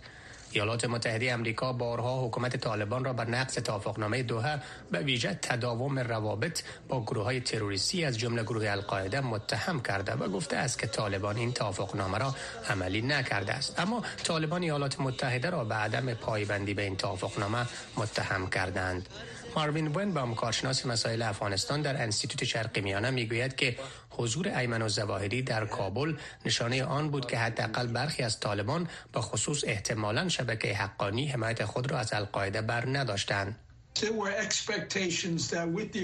ایالات 0.51 0.85
متحده 0.85 1.33
امریکا 1.33 1.73
بارها 1.73 2.25
حکومت 2.27 2.57
طالبان 2.57 3.03
را 3.05 3.13
بر 3.13 3.29
نقض 3.29 3.53
توافقنامه 3.53 4.23
دوحه 4.23 4.61
به 4.91 4.99
ویژه 4.99 5.39
تداوم 5.41 5.99
روابط 5.99 6.61
با 6.87 7.03
گروه 7.03 7.23
های 7.23 7.39
تروریستی 7.39 8.05
از 8.05 8.17
جمله 8.17 8.43
گروه 8.43 8.69
القاعده 8.69 9.21
متهم 9.21 9.81
کرده 9.81 10.13
و 10.13 10.29
گفته 10.29 10.57
است 10.57 10.79
که 10.79 10.87
طالبان 10.87 11.37
این 11.37 11.53
توافقنامه 11.53 12.17
را 12.17 12.35
عملی 12.69 13.01
نکرده 13.01 13.53
است. 13.53 13.79
اما 13.79 14.03
طالبان 14.23 14.63
ایالات 14.63 14.99
متحده 14.99 15.49
را 15.49 15.63
به 15.63 15.75
عدم 15.75 16.13
پایبندی 16.13 16.73
به 16.73 16.81
این 16.81 16.95
توافقنامه 16.95 17.65
متهم 17.97 18.49
کردند. 18.49 19.09
ماروین 19.55 20.13
با 20.13 20.33
کارشناس 20.33 20.85
مسائل 20.85 21.21
افغانستان 21.21 21.81
در 21.81 22.01
انستیتوت 22.01 22.43
شرق 22.43 22.79
میانه 22.79 23.09
می‌گوید 23.09 23.55
که 23.55 23.77
حضور 24.17 24.47
ایمن 24.47 24.81
و 24.81 24.89
زواهری 24.89 25.41
در 25.41 25.65
کابل 25.65 26.15
نشانه 26.45 26.83
آن 26.83 27.11
بود 27.11 27.25
که 27.25 27.37
حداقل 27.37 27.87
برخی 27.87 28.23
از 28.23 28.39
طالبان 28.39 28.87
با 29.13 29.21
خصوص 29.21 29.63
احتمالا 29.67 30.29
شبکه 30.29 30.73
حقانی 30.73 31.27
حمایت 31.27 31.65
خود 31.65 31.91
را 31.91 31.97
از 31.97 32.13
القاعده 32.13 32.61
بر 32.61 32.85
نداشتند. 32.85 33.66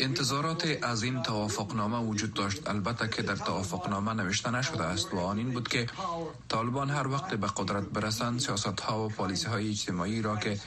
انتظارات 0.01 0.67
از 0.81 1.03
این 1.03 1.21
توافقنامه 1.21 1.97
وجود 1.97 2.33
داشت. 2.33 2.69
البته 2.69 3.07
که 3.07 3.21
در 3.21 3.35
توافقنامه 3.35 4.13
نوشته 4.13 4.51
نشده 4.51 4.83
است. 4.83 5.13
و 5.13 5.19
آن 5.19 5.37
این 5.37 5.51
بود 5.51 5.67
که 5.67 5.87
طالبان 6.49 6.89
هر 6.89 7.07
وقت 7.07 7.33
به 7.33 7.47
قدرت 7.47 7.83
برسند 7.83 8.39
سیاست 8.39 8.79
ها 8.79 9.05
و 9.05 9.09
پالیسی 9.09 9.47
های 9.47 9.69
اجتماعی 9.69 10.21
را 10.21 10.35
که 10.35 10.59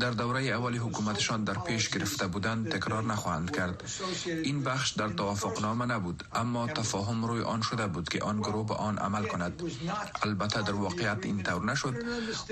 در 0.00 0.10
دوره 0.10 0.42
اول 0.42 0.76
حکومتشان 0.76 1.44
در 1.44 1.54
پیش 1.54 1.88
گرفته 1.88 2.26
بودند 2.26 2.68
تکرار 2.68 3.02
نخواهند 3.02 3.50
کرد. 3.50 3.82
این 4.26 4.62
بخش 4.62 4.90
در 4.90 5.08
توافقنامه 5.08 5.86
نبود 5.86 6.24
اما 6.34 6.66
تفاهم 6.66 7.24
روی 7.24 7.42
آن 7.42 7.62
شده 7.62 7.86
بود 7.86 8.08
که 8.08 8.22
آن 8.22 8.40
گروه 8.40 8.66
به 8.66 8.74
آن 8.74 8.98
عمل 8.98 9.26
کند. 9.26 9.62
البته 10.22 10.62
در 10.62 10.72
واقعیت 10.72 11.18
این 11.22 11.42
طور 11.42 11.64
نشد 11.64 11.94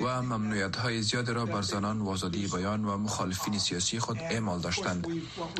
و 0.03 0.23
ممنوعیت 0.23 0.77
های 0.77 1.03
زیادی 1.03 1.33
را 1.33 1.47
بر 1.47 1.63
زنان 1.63 2.01
و 2.01 2.09
آزادی 2.09 2.47
بیان 2.47 2.85
و 2.85 2.97
مخالفین 2.97 3.59
سیاسی 3.59 3.99
خود 3.99 4.14
اعمال 4.21 4.61
داشتند. 4.61 5.07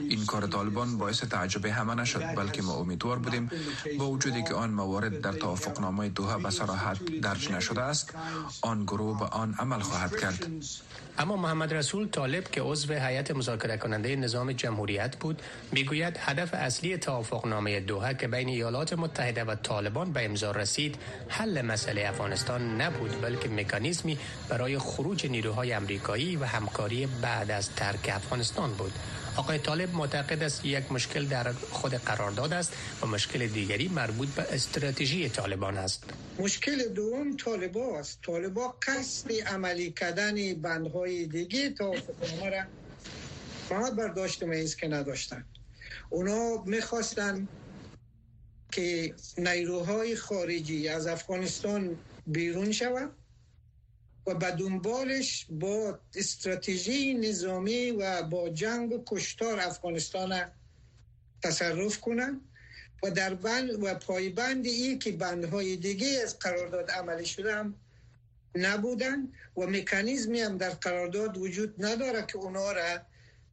این 0.09 0.27
کار 0.27 0.47
طالبان 0.47 0.99
باعث 0.99 1.25
تعجب 1.25 1.67
همه 1.67 1.95
نشد 1.95 2.35
بلکه 2.35 2.63
ما 2.63 2.75
امیدوار 2.75 3.19
بودیم 3.19 3.51
با 3.99 4.11
وجودی 4.11 4.43
که 4.43 4.55
آن 4.55 4.71
موارد 4.71 5.21
در 5.21 5.33
توافقنامه 5.33 6.09
دوها 6.09 6.39
به 6.39 6.51
صراحت 6.51 7.05
درج 7.05 7.53
نشده 7.53 7.83
است 7.83 8.15
آن 8.63 8.85
گروه 8.85 9.19
به 9.19 9.25
آن 9.25 9.55
عمل 9.59 9.81
خواهد 9.81 10.21
کرد. 10.21 10.47
اما 11.19 11.37
محمد 11.37 11.75
رسول 11.75 12.09
طالب 12.09 12.45
که 12.51 12.63
عضو 12.63 12.95
هیئت 12.95 13.31
مذاکره 13.31 13.77
کننده 13.77 14.17
نظام 14.17 14.53
جمهوریت 14.53 15.17
بود 15.17 15.43
می‌گوید 15.73 16.17
هدف 16.21 16.55
اصلی 16.55 16.99
توافقنامه 16.99 17.81
دوها 17.81 18.13
که 18.13 18.29
بین 18.29 18.49
ایالات 18.49 18.93
متحده 18.93 19.45
و 19.45 19.55
طالبان 19.55 20.13
به 20.13 20.25
امضا 20.25 20.51
رسید 20.51 20.97
حل 21.29 21.63
مسئله 21.63 22.09
افغانستان 22.09 22.81
نبود 22.81 23.21
بلکه 23.23 23.49
مکانیزمی 23.49 24.19
برای 24.49 24.79
خروج 24.79 25.27
نیروهای 25.27 25.73
امریکایی 25.73 26.37
و 26.37 26.45
همکاری 26.45 27.07
بعد 27.07 27.51
از 27.51 27.71
ترک 27.71 28.11
افغانستان 28.15 28.44
بود. 28.53 28.93
آقای 29.37 29.59
طالب 29.59 29.95
معتقد 29.95 30.43
است 30.43 30.65
یک 30.65 30.93
مشکل 30.93 31.27
در 31.27 31.53
خود 31.53 31.95
قرارداد 31.95 32.53
است 32.53 32.73
و 33.03 33.07
مشکل 33.07 33.47
دیگری 33.47 33.89
مربوط 33.89 34.29
به 34.29 34.43
استراتژی 34.55 35.29
طالبان 35.29 35.79
است. 35.79 36.05
مشکل 36.39 36.89
دوم 36.89 37.37
طالبا 37.37 37.99
است. 37.99 38.19
طالبا 38.23 38.75
قصد 38.83 39.33
عملی 39.33 39.91
کردن 39.91 40.55
بندهای 40.55 41.27
دیگه 41.27 41.71
توافقنامه 41.71 42.51
را 42.51 42.63
فقط 43.69 43.93
برداشت 43.93 44.43
میز 44.43 44.77
که 44.77 44.89
نداشتن 44.89 45.45
اونا 46.11 46.63
می‌خواستن 46.67 47.49
که 48.73 49.15
نیروهای 49.39 50.17
خارجی 50.17 50.89
از 50.89 51.07
افغانستان 51.07 51.97
بیرون 52.27 52.73
شود 52.73 53.11
و 54.27 54.35
به 54.35 54.51
دنبالش 54.51 55.47
با 55.51 55.99
استراتژی 56.15 57.15
نظامی 57.15 57.91
و 57.91 58.23
با 58.23 58.49
جنگ 58.49 58.93
و 58.93 59.03
کشتار 59.07 59.61
افغانستان 59.61 60.53
تصرف 61.43 62.01
کنند 62.01 62.41
و 63.03 63.11
در 63.11 63.35
بند 63.35 63.85
و 63.85 63.95
پایبند 63.95 64.67
ای 64.67 64.99
که 64.99 65.13
بندهای 65.13 65.77
دیگه 65.77 66.21
از 66.23 66.39
قرارداد 66.39 66.91
عملی 66.91 67.27
شده 67.27 67.55
هم 67.55 67.75
نبودن 68.55 69.29
و 69.57 69.61
مکانیزمی 69.67 70.41
هم 70.41 70.57
در 70.59 70.71
قرارداد 70.71 71.39
وجود 71.39 71.85
نداره 71.85 72.25
که 72.27 72.37
اونا 72.37 72.73
را 72.73 72.99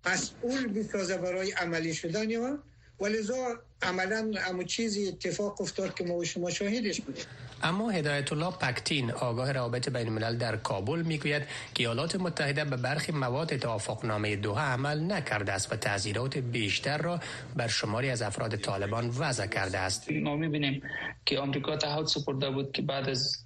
مسئول 0.06 0.68
بسازه 0.68 1.18
برای 1.18 1.52
عملی 1.52 1.94
شدن 1.94 2.30
یا 2.30 2.64
ولذا 3.02 3.36
عملا 3.82 4.32
همون 4.38 4.66
چیزی 4.66 5.08
اتفاق 5.08 5.62
افتاد 5.62 5.94
که 5.94 6.04
ما 6.04 6.14
و 6.14 6.26
شما 6.26 6.50
شاهدش 6.50 7.02
بودیم. 7.02 7.24
اما 7.64 7.90
هدایت 7.90 8.32
الله 8.34 8.52
پکتین 8.52 9.12
آگاه 9.12 9.52
روابط 9.52 9.90
بین 9.90 10.08
الملل 10.08 10.38
در 10.38 10.56
کابل 10.58 11.02
می‌گوید 11.02 11.44
که 11.76 11.84
ایالات 11.84 12.16
متحده 12.16 12.66
به 12.66 12.78
برخی 12.78 13.12
مواد 13.12 13.58
توافقنامه 13.58 14.36
دوها 14.36 14.62
عمل 14.62 15.12
نکرده 15.12 15.52
است 15.52 15.74
و 15.74 15.76
تعذیرات 15.76 16.38
بیشتر 16.38 16.98
را 16.98 17.20
بر 17.56 17.68
شماری 17.68 18.10
از 18.10 18.22
افراد 18.22 18.56
طالبان 18.56 19.10
وضع 19.10 19.48
کرده 19.48 19.78
است. 19.78 20.12
ما 20.12 20.36
می‌بینیم 20.36 20.82
که 21.26 21.40
آمریکا 21.40 21.78
تعهد 21.78 22.06
سپرده 22.06 22.50
بود 22.50 22.72
که 22.72 22.82
بعد 22.82 23.10
از 23.10 23.38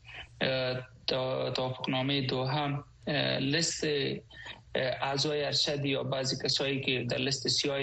توافقنامه 1.56 2.22
دوها 2.22 2.84
لیست 3.40 3.84
اعضای 4.76 5.44
ارشد 5.46 5.86
یا 5.86 6.04
بعضی 6.04 6.36
کسایی 6.44 6.82
که 6.82 7.06
در 7.10 7.18
لیست 7.18 7.48
سیاه 7.48 7.80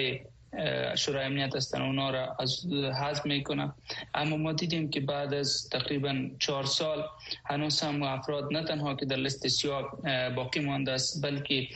شورای 0.97 1.25
امنیت 1.25 1.57
هستن 1.57 1.83
اونا 1.83 2.11
را 2.11 2.37
از 2.39 2.67
حذف 3.03 3.27
می‌کنن 3.27 3.75
اما 4.15 4.37
ما 4.37 4.53
دیدیم 4.53 4.91
که 4.91 5.01
بعد 5.01 5.35
از 5.35 5.69
تقریبا 5.73 6.31
چهار 6.39 6.65
سال 6.65 7.05
هنوز 7.45 7.81
هم 7.81 8.03
افراد 8.03 8.53
نه 8.53 8.65
تنها 8.65 8.95
که 8.95 9.07
در 9.07 9.17
لیست 9.17 9.49
سیاه 9.49 9.99
باقی 10.37 10.61
مانده 10.61 10.93
است 10.93 11.23
بلکه 11.23 11.69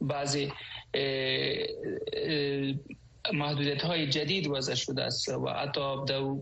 بعضی 0.00 0.52
محدودیت 3.32 3.82
های 3.82 4.06
جدید 4.06 4.48
وضع 4.48 4.74
شده 4.74 5.02
است 5.02 5.28
و 5.28 5.48
حتی 5.48 5.80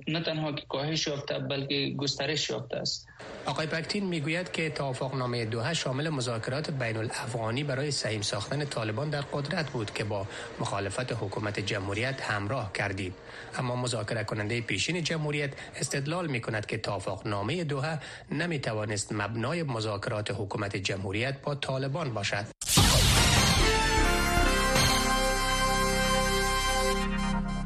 نه 0.08 0.20
تنها 0.20 0.52
که 0.52 0.64
کاهش 0.68 1.06
یافته 1.06 1.38
بلکه 1.38 1.94
گسترش 1.96 2.50
یافته 2.50 2.76
است. 2.76 3.08
آقای 3.46 3.66
پکتین 3.66 4.06
می‌گوید 4.06 4.52
که 4.52 4.70
توافقنامه 4.70 5.44
دوها 5.44 5.74
شامل 5.74 6.08
مذاکرات 6.08 6.70
بین 6.70 6.96
الافغانی 6.96 7.64
برای 7.64 7.90
سهیم 7.90 8.22
ساختن 8.22 8.64
طالبان 8.64 9.10
در 9.10 9.20
قدرت 9.20 9.70
بود 9.70 9.94
که 9.94 10.04
با 10.04 10.26
مخالفت 10.60 11.12
حکومت 11.12 11.60
جمهوریت 11.60 12.20
همراه 12.20 12.72
کردید. 12.72 13.14
اما 13.58 13.76
مذاکره 13.76 14.24
کننده 14.24 14.60
پیشین 14.60 15.02
جمهوریت 15.04 15.50
استدلال 15.76 16.26
می 16.26 16.40
کند 16.40 16.66
که 16.66 16.78
توافقنامه 16.78 17.64
دوها 17.64 17.98
نمی 18.32 18.58
توانست 18.58 19.12
مبنای 19.12 19.62
مذاکرات 19.62 20.30
حکومت 20.30 20.76
جمهوریت 20.76 21.42
با 21.42 21.54
طالبان 21.54 22.14
باشد. 22.14 22.57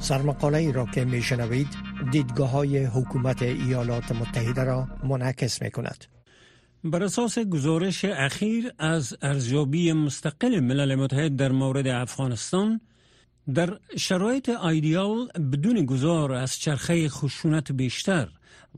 سرمقاله 0.03 0.59
ای 0.59 0.73
را 0.73 0.87
که 0.87 1.05
می 1.05 1.23
شنوید 1.23 1.69
دیدگاه 2.13 2.51
های 2.51 2.85
حکومت 2.85 3.43
ایالات 3.43 4.13
متحده 4.13 4.65
را 4.65 4.89
منعکس 5.05 5.63
می 5.63 5.71
کند. 5.71 6.05
بر 6.85 7.03
اساس 7.03 7.39
گزارش 7.39 8.05
اخیر 8.05 8.73
از 8.79 9.17
ارزیابی 9.23 9.93
مستقل 9.93 10.61
ملل 10.61 10.95
متحد 10.95 11.37
در 11.37 11.53
مورد 11.53 11.87
افغانستان 11.87 12.81
در 13.55 13.79
شرایط 13.97 14.49
ایدیال 14.49 15.29
بدون 15.53 15.87
گذار 15.87 16.33
از 16.33 16.59
چرخه 16.59 17.09
خشونت 17.09 17.73
بیشتر 17.73 18.29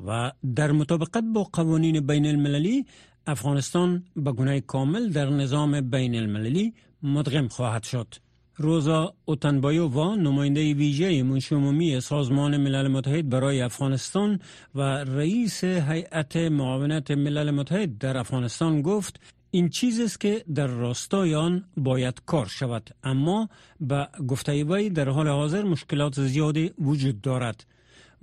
و 0.07 0.33
در 0.57 0.73
مطابقت 0.73 1.25
با 1.35 1.45
قوانین 1.45 2.07
بین 2.07 2.27
المللی 2.27 2.87
افغانستان 3.27 4.05
به 4.17 4.33
گونه 4.33 4.61
کامل 4.61 5.09
در 5.09 5.31
نظام 5.31 5.81
بین 5.81 6.15
المللی 6.15 6.75
مدغم 7.03 7.49
خواهد 7.49 7.83
شد. 7.83 8.15
روزا 8.57 9.14
اوتنبایووا 9.25 10.17
نماینده 10.17 10.75
ویژه 10.75 11.23
منشومومی 11.23 12.01
سازمان 12.01 12.57
ملل 12.57 12.88
متحد 12.88 13.29
برای 13.29 13.61
افغانستان 13.62 14.40
و 14.75 14.81
رئیس 15.05 15.64
هیئت 15.64 16.37
معاونت 16.37 17.11
ملل 17.11 17.51
متحد 17.51 17.99
در 17.99 18.17
افغانستان 18.17 18.83
گفت 18.83 19.21
این 19.51 19.69
چیز 19.69 20.01
است 20.01 20.21
که 20.21 20.45
در 20.55 20.67
راستای 20.67 21.35
آن 21.35 21.64
باید 21.77 22.23
کار 22.27 22.47
شود 22.47 22.90
اما 23.05 23.49
به 23.81 24.09
گفته 24.29 24.64
وی 24.64 24.90
در 24.90 25.09
حال 25.09 25.29
حاضر 25.29 25.62
مشکلات 25.62 26.21
زیادی 26.21 26.73
وجود 26.79 27.21
دارد. 27.21 27.64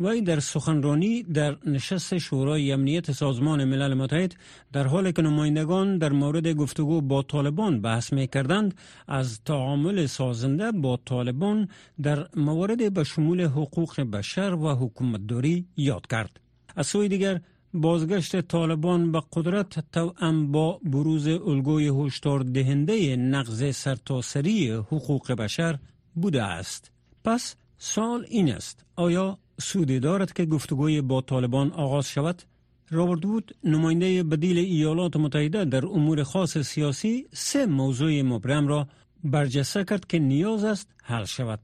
وی 0.03 0.21
در 0.21 0.39
سخنرانی 0.39 1.23
در 1.23 1.57
نشست 1.65 2.17
شورای 2.17 2.71
امنیت 2.71 3.11
سازمان 3.11 3.63
ملل 3.65 3.93
متحد 3.93 4.35
در 4.73 4.87
حالی 4.87 5.13
که 5.13 5.21
نمایندگان 5.21 5.97
در 5.97 6.11
مورد 6.11 6.47
گفتگو 6.47 7.01
با 7.01 7.21
طالبان 7.21 7.81
بحث 7.81 8.13
می 8.13 8.27
کردند 8.27 8.73
از 9.07 9.43
تعامل 9.43 10.05
سازنده 10.05 10.71
با 10.71 10.99
طالبان 11.05 11.67
در 12.01 12.27
موارد 12.35 12.93
به 12.93 13.03
شمول 13.03 13.41
حقوق 13.41 14.01
بشر 14.01 14.53
و 14.53 14.75
حکومتداری 14.75 15.65
یاد 15.77 16.07
کرد. 16.07 16.39
از 16.75 16.87
سوی 16.87 17.07
دیگر 17.07 17.41
بازگشت 17.73 18.41
طالبان 18.41 19.11
به 19.11 19.21
قدرت 19.33 19.91
توأم 19.91 20.51
با 20.51 20.79
بروز 20.83 21.27
الگوی 21.27 21.87
هشدار 22.05 22.39
دهنده 22.39 23.15
نقض 23.15 23.75
سرتاسری 23.75 24.71
حقوق 24.71 25.31
بشر 25.31 25.77
بوده 26.15 26.43
است. 26.43 26.91
پس 27.23 27.55
سال 27.77 28.25
این 28.29 28.51
است 28.51 28.85
آیا 28.95 29.37
سودی 29.61 29.99
دارد 29.99 30.33
که 30.33 30.45
گفتگوی 30.45 31.01
با 31.01 31.21
طالبان 31.21 31.71
آغاز 31.71 32.07
شود؟ 32.07 32.43
رابرت 32.89 33.25
وود 33.25 33.55
نماینده 33.63 34.23
بدیل 34.23 34.57
ایالات 34.57 35.15
متحده 35.15 35.65
در 35.65 35.85
امور 35.85 36.23
خاص 36.23 36.57
سیاسی 36.57 37.27
سه 37.33 37.65
موضوع 37.65 38.21
مبرم 38.21 38.67
را 38.67 38.87
برجسته 39.23 39.83
کرد 39.83 40.07
که 40.07 40.19
نیاز 40.19 40.63
است 40.63 40.87
حل 41.03 41.25
شود. 41.25 41.59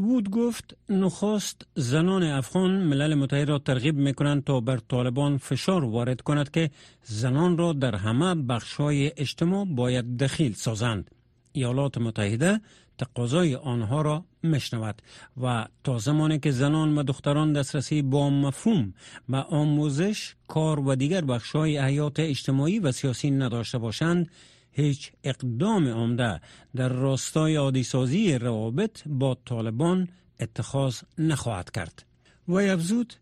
وود 0.00 0.30
گفت 0.30 0.76
نخست 0.88 1.66
زنان 1.74 2.22
افغان 2.22 2.70
ملل 2.70 3.14
متحد 3.14 3.48
را 3.48 3.58
ترغیب 3.58 3.96
می 3.96 4.14
کنند 4.14 4.44
تا 4.44 4.60
بر 4.60 4.76
طالبان 4.76 5.38
فشار 5.38 5.84
وارد 5.84 6.20
کند 6.20 6.50
که 6.50 6.70
زنان 7.02 7.58
را 7.58 7.72
در 7.72 7.94
همه 7.94 8.34
بخشهای 8.34 9.12
اجتماع 9.16 9.64
باید 9.64 10.16
دخیل 10.16 10.52
سازند. 10.54 11.10
ایالات 11.54 11.98
متحده 11.98 12.60
تقاضای 12.98 13.54
آنها 13.54 14.02
را 14.02 14.24
مشنود 14.44 15.02
و 15.42 15.66
تا 15.84 15.98
زمانی 15.98 16.38
که 16.38 16.50
زنان 16.50 16.98
و 16.98 17.02
دختران 17.02 17.52
دسترسی 17.52 18.02
با 18.02 18.30
مفهوم 18.30 18.94
و 19.28 19.36
آموزش 19.36 20.34
کار 20.48 20.80
و 20.80 20.94
دیگر 20.94 21.24
بخشهای 21.24 21.78
حیات 21.78 22.20
اجتماعی 22.20 22.78
و 22.78 22.92
سیاسی 22.92 23.30
نداشته 23.30 23.78
باشند 23.78 24.30
هیچ 24.72 25.12
اقدام 25.24 25.88
عمده 25.88 26.40
در 26.76 26.88
راستای 26.88 27.56
عادیسازی 27.56 28.38
روابط 28.38 29.02
با 29.06 29.36
طالبان 29.44 30.08
اتخاذ 30.40 31.00
نخواهد 31.18 31.70
کرد. 31.70 32.04
و 32.48 32.54
افزود 32.54 33.14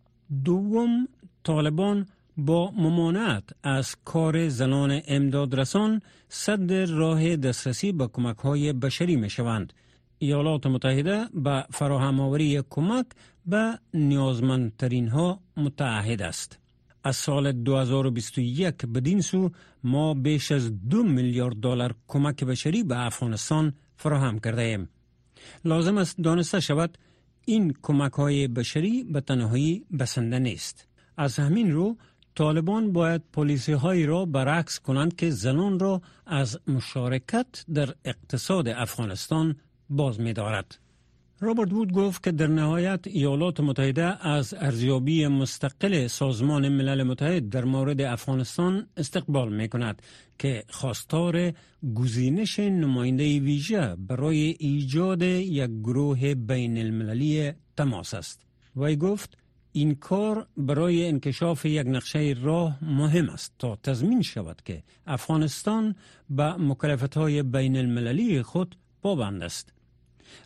دوم 0.45 1.09
طالبان 1.45 2.07
با 2.37 2.71
ممانعت 2.71 3.45
از 3.63 3.97
کار 4.05 4.49
زنان 4.49 5.01
امدادرسان 5.07 6.03
صد 6.29 6.73
راه 6.73 7.37
دسترسی 7.37 7.93
به 7.93 8.07
کمک 8.13 8.37
های 8.39 8.73
بشری 8.73 9.17
می 9.17 9.31
شوند. 9.31 9.73
ایالات 10.19 10.67
متحده 10.67 11.25
به 11.35 11.65
فراهم 11.71 12.21
آوری 12.21 12.63
کمک 12.71 13.07
به 13.47 13.79
نیازمندترین 13.95 15.09
ها 15.09 15.41
متعهد 15.57 16.23
است. 16.23 16.59
از 17.05 17.17
سال 17.17 17.53
2021 17.53 18.87
بدین 18.87 19.21
سو 19.21 19.51
ما 19.85 20.15
بیش 20.15 20.53
از 20.53 20.89
دو 20.89 21.03
میلیارد 21.03 21.57
دلار 21.57 21.95
کمک 22.09 22.45
بشری 22.45 22.83
به 22.83 23.07
افغانستان 23.07 23.73
فراهم 23.97 24.39
کرده 24.39 24.63
ایم. 24.63 24.89
لازم 25.65 25.99
است 25.99 26.19
دانسته 26.19 26.61
شود 26.61 26.99
این 27.45 27.75
کمک 27.83 28.13
های 28.13 28.49
بشری 28.49 29.05
به 29.05 29.21
تنهایی 29.21 29.85
بسنده 29.99 30.39
نیست. 30.39 30.89
از 31.17 31.39
همین 31.39 31.73
رو 31.73 31.97
طالبان 32.35 32.93
باید 32.93 33.23
پلیسی 33.33 33.73
هایی 33.73 34.07
را 34.07 34.25
برعکس 34.25 34.81
کنند 34.81 35.17
که 35.17 35.31
زنان 35.31 35.79
را 35.79 36.03
از 36.27 36.59
مشارکت 36.67 37.65
در 37.75 37.95
اقتصاد 38.05 38.69
افغانستان 38.69 39.57
باز 39.91 40.21
می 40.21 40.33
دارد. 40.33 40.79
رابرت 41.41 41.73
وود 41.73 41.93
گفت 41.93 42.23
که 42.23 42.33
در 42.33 42.47
نهایت 42.47 43.01
ایالات 43.07 43.61
متحده 43.61 44.27
از 44.27 44.55
ارزیابی 44.55 45.27
مستقل 45.27 46.07
سازمان 46.07 46.69
ملل 46.69 47.03
متحد 47.03 47.49
در 47.49 47.65
مورد 47.65 48.01
افغانستان 48.01 48.87
استقبال 48.97 49.53
می 49.53 49.69
کند 49.69 50.03
که 50.39 50.65
خواستار 50.69 51.53
گزینش 51.95 52.59
نماینده 52.59 53.41
ویژه 53.41 53.97
برای 53.99 54.57
ایجاد 54.59 55.23
یک 55.23 55.71
گروه 55.71 56.35
بین 56.35 56.79
المللی 56.79 57.53
تماس 57.77 58.15
است. 58.15 58.43
وی 58.77 58.97
گفت 58.97 59.39
این 59.73 59.95
کار 59.95 60.47
برای 60.57 61.09
انکشاف 61.09 61.65
یک 61.65 61.87
نقشه 61.87 62.37
راه 62.43 62.85
مهم 62.85 63.29
است 63.29 63.53
تا 63.59 63.79
تضمین 63.83 64.23
شود 64.23 64.63
که 64.65 64.83
افغانستان 65.07 65.95
به 66.31 66.53
مکلفت 66.53 67.15
های 67.17 67.43
بین 67.43 67.77
المللی 67.77 68.43
خود 68.43 68.77
پابند 69.03 69.43
است. 69.43 69.73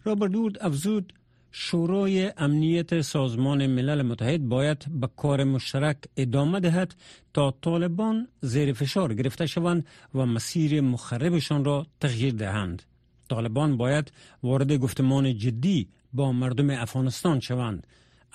رابرت 0.04 0.30
دود 0.32 0.58
افزود 0.60 1.12
شورای 1.50 2.32
امنیت 2.36 3.00
سازمان 3.00 3.66
ملل 3.66 4.02
متحد 4.02 4.48
باید 4.48 5.00
به 5.00 5.08
کار 5.16 5.44
مشترک 5.44 5.96
ادامه 6.16 6.60
دهد 6.60 6.94
تا 7.34 7.50
طالبان 7.60 8.28
زیر 8.40 8.72
فشار 8.72 9.14
گرفته 9.14 9.46
شوند 9.46 9.86
و 10.14 10.26
مسیر 10.26 10.80
مخربشان 10.80 11.64
را 11.64 11.86
تغییر 12.00 12.34
دهند. 12.34 12.82
طالبان 13.28 13.76
باید 13.76 14.12
وارد 14.42 14.72
گفتمان 14.72 15.38
جدی 15.38 15.88
با 16.12 16.32
مردم 16.32 16.70
افغانستان 16.70 17.40
شوند 17.40 17.86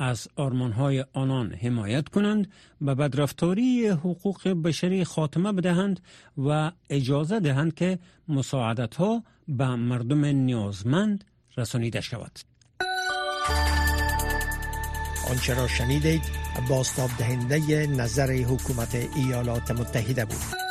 از 0.02 0.28
آرمانهای 0.36 1.06
آنان 1.14 1.54
حمایت 1.54 2.10
کنند 2.10 2.52
و 2.82 2.96
بدرفتاری 2.96 3.88
حقوق 3.88 4.48
بشری 4.50 5.04
خاتمه 5.04 5.52
بدهند 5.52 6.00
و 6.38 6.72
اجازه 6.90 7.40
دهند 7.40 7.74
که 7.74 8.00
مساعدت 8.28 8.96
ها 8.96 9.24
به 9.48 9.76
مردم 9.76 10.26
نیازمند 10.26 11.24
رسانیده 11.58 12.02
شود. 12.02 12.40
آنچه 15.30 15.54
را 15.54 15.68
شنیدید 15.68 16.22
باستاب 16.70 17.10
دهنده 17.20 17.88
نظر 17.88 18.32
حکومت 18.32 18.96
ایالات 19.16 19.72
متحده 19.72 20.26
بود. 20.26 20.70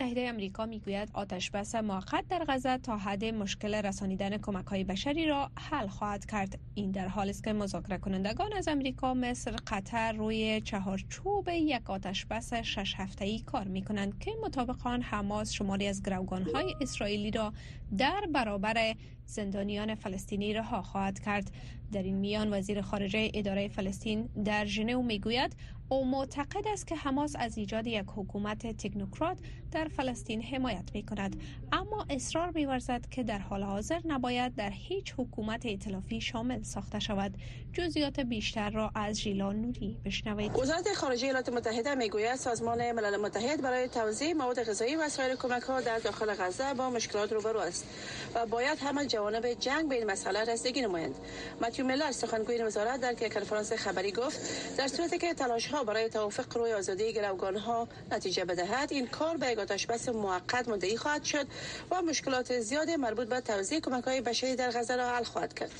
متحده 0.00 0.28
امریکا 0.28 0.66
می‌گوید 0.66 1.10
آتش 1.12 1.50
بس 1.50 1.74
موقت 1.74 2.24
در 2.28 2.44
غزه 2.48 2.78
تا 2.78 2.96
حد 2.96 3.24
مشکل 3.24 3.74
رسانیدن 3.74 4.38
کمک 4.38 4.66
های 4.66 4.84
بشری 4.84 5.26
را 5.26 5.50
حل 5.58 5.86
خواهد 5.86 6.26
کرد. 6.26 6.58
این 6.74 6.90
در 6.90 7.08
حالی 7.08 7.30
است 7.30 7.44
که 7.44 7.52
مذاکره 7.52 7.98
کنندگان 7.98 8.52
از 8.52 8.68
امریکا 8.68 9.14
مصر 9.14 9.56
قطر 9.66 10.12
روی 10.12 10.60
چهارچوب 10.60 11.48
یک 11.48 11.90
آتش 11.90 12.26
بس 12.26 12.54
شش 12.54 12.94
هفته 12.96 13.24
ای 13.24 13.38
کار 13.38 13.68
می 13.68 13.82
کنند 13.82 14.18
که 14.18 14.32
مطابق 14.42 14.86
آن 14.86 15.02
حماس 15.02 15.52
شماری 15.52 15.86
از 15.86 16.02
گروگان 16.02 16.42
های 16.42 16.74
اسرائیلی 16.80 17.30
را 17.30 17.52
در 17.98 18.20
برابر 18.34 18.94
زندانیان 19.30 19.94
فلسطینی 19.94 20.54
رها 20.54 20.82
خواهد 20.82 21.20
کرد. 21.20 21.50
در 21.92 22.02
این 22.02 22.16
میان 22.16 22.52
وزیر 22.52 22.80
خارجه 22.80 23.30
اداره 23.34 23.68
فلسطین 23.68 24.28
در 24.44 24.64
ژنو 24.64 25.02
می‌گوید 25.02 25.56
او 25.88 26.06
معتقد 26.06 26.68
است 26.68 26.86
که 26.86 26.96
حماس 26.96 27.36
از 27.38 27.58
ایجاد 27.58 27.86
یک 27.86 28.04
حکومت 28.16 28.66
تکنوکرات 28.66 29.38
در 29.72 29.88
فلسطین 29.88 30.42
حمایت 30.42 30.84
می 30.94 31.02
کند 31.02 31.36
اما 31.72 32.06
اصرار 32.10 32.50
می‌ورزد 32.50 33.06
که 33.10 33.22
در 33.22 33.38
حال 33.38 33.62
حاضر 33.62 34.00
نباید 34.04 34.54
در 34.54 34.70
هیچ 34.70 35.14
حکومت 35.18 35.66
ائتلافی 35.66 36.20
شامل 36.20 36.62
ساخته 36.62 36.98
شود. 36.98 37.34
جزئیات 37.72 38.20
بیشتر 38.20 38.70
را 38.70 38.90
از 38.94 39.20
ژیلان 39.20 39.56
نوری 39.56 39.96
بشنوید. 40.04 40.58
وزارت 40.58 40.92
خارجه 40.96 41.26
ایالات 41.26 41.48
متحده 41.48 41.94
می‌گوید 41.94 42.36
سازمان 42.36 42.92
ملل 42.92 43.16
متحد 43.16 43.62
برای 43.62 43.88
توزیع 43.88 44.32
مواد 44.32 44.62
غذایی 44.62 44.96
و 44.96 45.08
سایر 45.08 45.36
کمک 45.36 45.62
ها 45.62 45.80
در 45.80 45.98
داخل 45.98 46.34
غزه 46.34 46.74
با 46.74 46.90
مشکلات 46.90 47.32
روبرو 47.32 47.60
است 47.60 47.86
و 48.34 48.46
باید 48.46 48.78
همه 48.78 49.06
جوانب 49.20 49.54
جنگ 49.54 49.88
به 49.88 49.94
این 49.94 50.10
مسئله 50.10 50.44
رسیدگی 50.44 50.80
نمایند. 50.80 51.14
متیو 51.60 51.86
میلر 51.86 52.12
سخنگوی 52.12 52.62
وزارت 52.62 53.00
در 53.00 53.14
کنفرانس 53.14 53.72
خبری 53.72 54.12
گفت 54.12 54.40
در 54.78 54.88
صورتی 54.88 55.18
که 55.18 55.34
تلاش 55.34 55.66
ها 55.66 55.84
برای 55.84 56.08
توافق 56.08 56.56
روی 56.56 56.72
آزادی 56.72 57.12
گروگان 57.12 57.56
ها 57.56 57.88
نتیجه 58.12 58.44
بدهد 58.44 58.92
این 58.92 59.06
کار 59.06 59.36
به 59.36 59.46
یک 59.46 59.86
بس 59.86 60.08
موقت 60.08 60.68
مدعی 60.68 60.96
خواهد 60.96 61.24
شد 61.24 61.46
و 61.90 62.02
مشکلات 62.02 62.60
زیاد 62.60 62.90
مربوط 62.90 63.28
به 63.28 63.40
توزیع 63.40 63.80
کمک 63.80 64.04
های 64.04 64.20
بشری 64.20 64.56
در 64.56 64.70
غزه 64.70 64.96
را 64.96 65.08
حل 65.08 65.24
خواهد 65.24 65.54
کرد. 65.54 65.70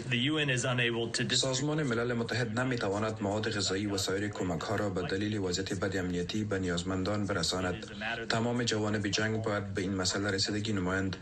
سازمان 1.35 1.83
ملل 1.83 2.12
متحد 2.12 2.61
نمی 2.61 2.76
تواند 2.76 3.18
مواد 3.20 3.50
غذایی 3.50 3.87
و 3.87 3.96
سایر 3.96 4.29
کمک 4.29 4.61
ها 4.61 4.76
را 4.76 4.90
به 4.90 5.03
دلیل 5.03 5.38
وضعیت 5.38 5.74
بد 5.74 5.96
امنیتی 5.96 6.44
به 6.44 6.59
نیازمندان 6.59 7.26
برساند. 7.26 7.85
تمام 8.29 8.62
جوانب 8.62 9.09
جنگ 9.09 9.42
باید 9.42 9.74
به 9.74 9.83
این 9.83 9.94
مسئله 9.94 10.31
رسیدگی 10.31 10.72
نمایند 10.72 11.16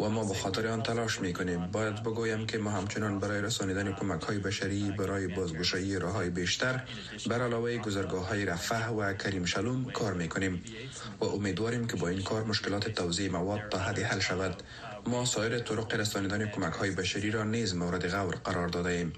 و 0.00 0.08
ما 0.08 0.24
به 0.24 0.34
خاطر 0.34 0.66
آن 0.66 0.82
تلاش 0.82 1.20
می 1.20 1.32
کنیم 1.46 1.66
باید 1.66 2.02
بگویم 2.02 2.46
که 2.46 2.58
ما 2.58 2.70
همچنان 2.70 3.18
برای 3.18 3.42
رسانیدن 3.42 3.92
کمک 3.92 4.22
های 4.22 4.38
بشری 4.38 4.90
برای 4.90 5.26
بازگشایی 5.26 5.98
راه 5.98 6.12
های 6.12 6.30
بیشتر 6.30 6.82
بر 7.26 7.42
علاوه 7.42 7.78
گذرگاه 7.78 8.28
های 8.28 8.44
رفح 8.44 8.88
و 8.88 9.12
کریم 9.12 9.44
شلوم 9.44 9.84
کار 9.84 10.14
می 10.14 10.28
کنیم 10.28 10.62
و 11.20 11.24
امیدواریم 11.24 11.86
که 11.86 11.96
با 11.96 12.08
این 12.08 12.22
کار 12.22 12.44
مشکلات 12.44 12.88
توزیع 12.88 13.30
مواد 13.30 13.60
تا 13.70 13.78
حدی 13.78 14.02
حل 14.02 14.18
شود. 14.18 14.62
ما 15.06 15.24
سایر 15.24 15.58
طرق 15.58 15.94
رسانیدن 15.94 16.46
کمک 16.46 16.72
های 16.72 16.90
بشری 16.90 17.30
را 17.30 17.44
نیز 17.44 17.74
مورد 17.74 18.08
غور 18.08 18.34
قرار 18.44 18.68
داده 18.68 18.90
ایم 18.90 19.12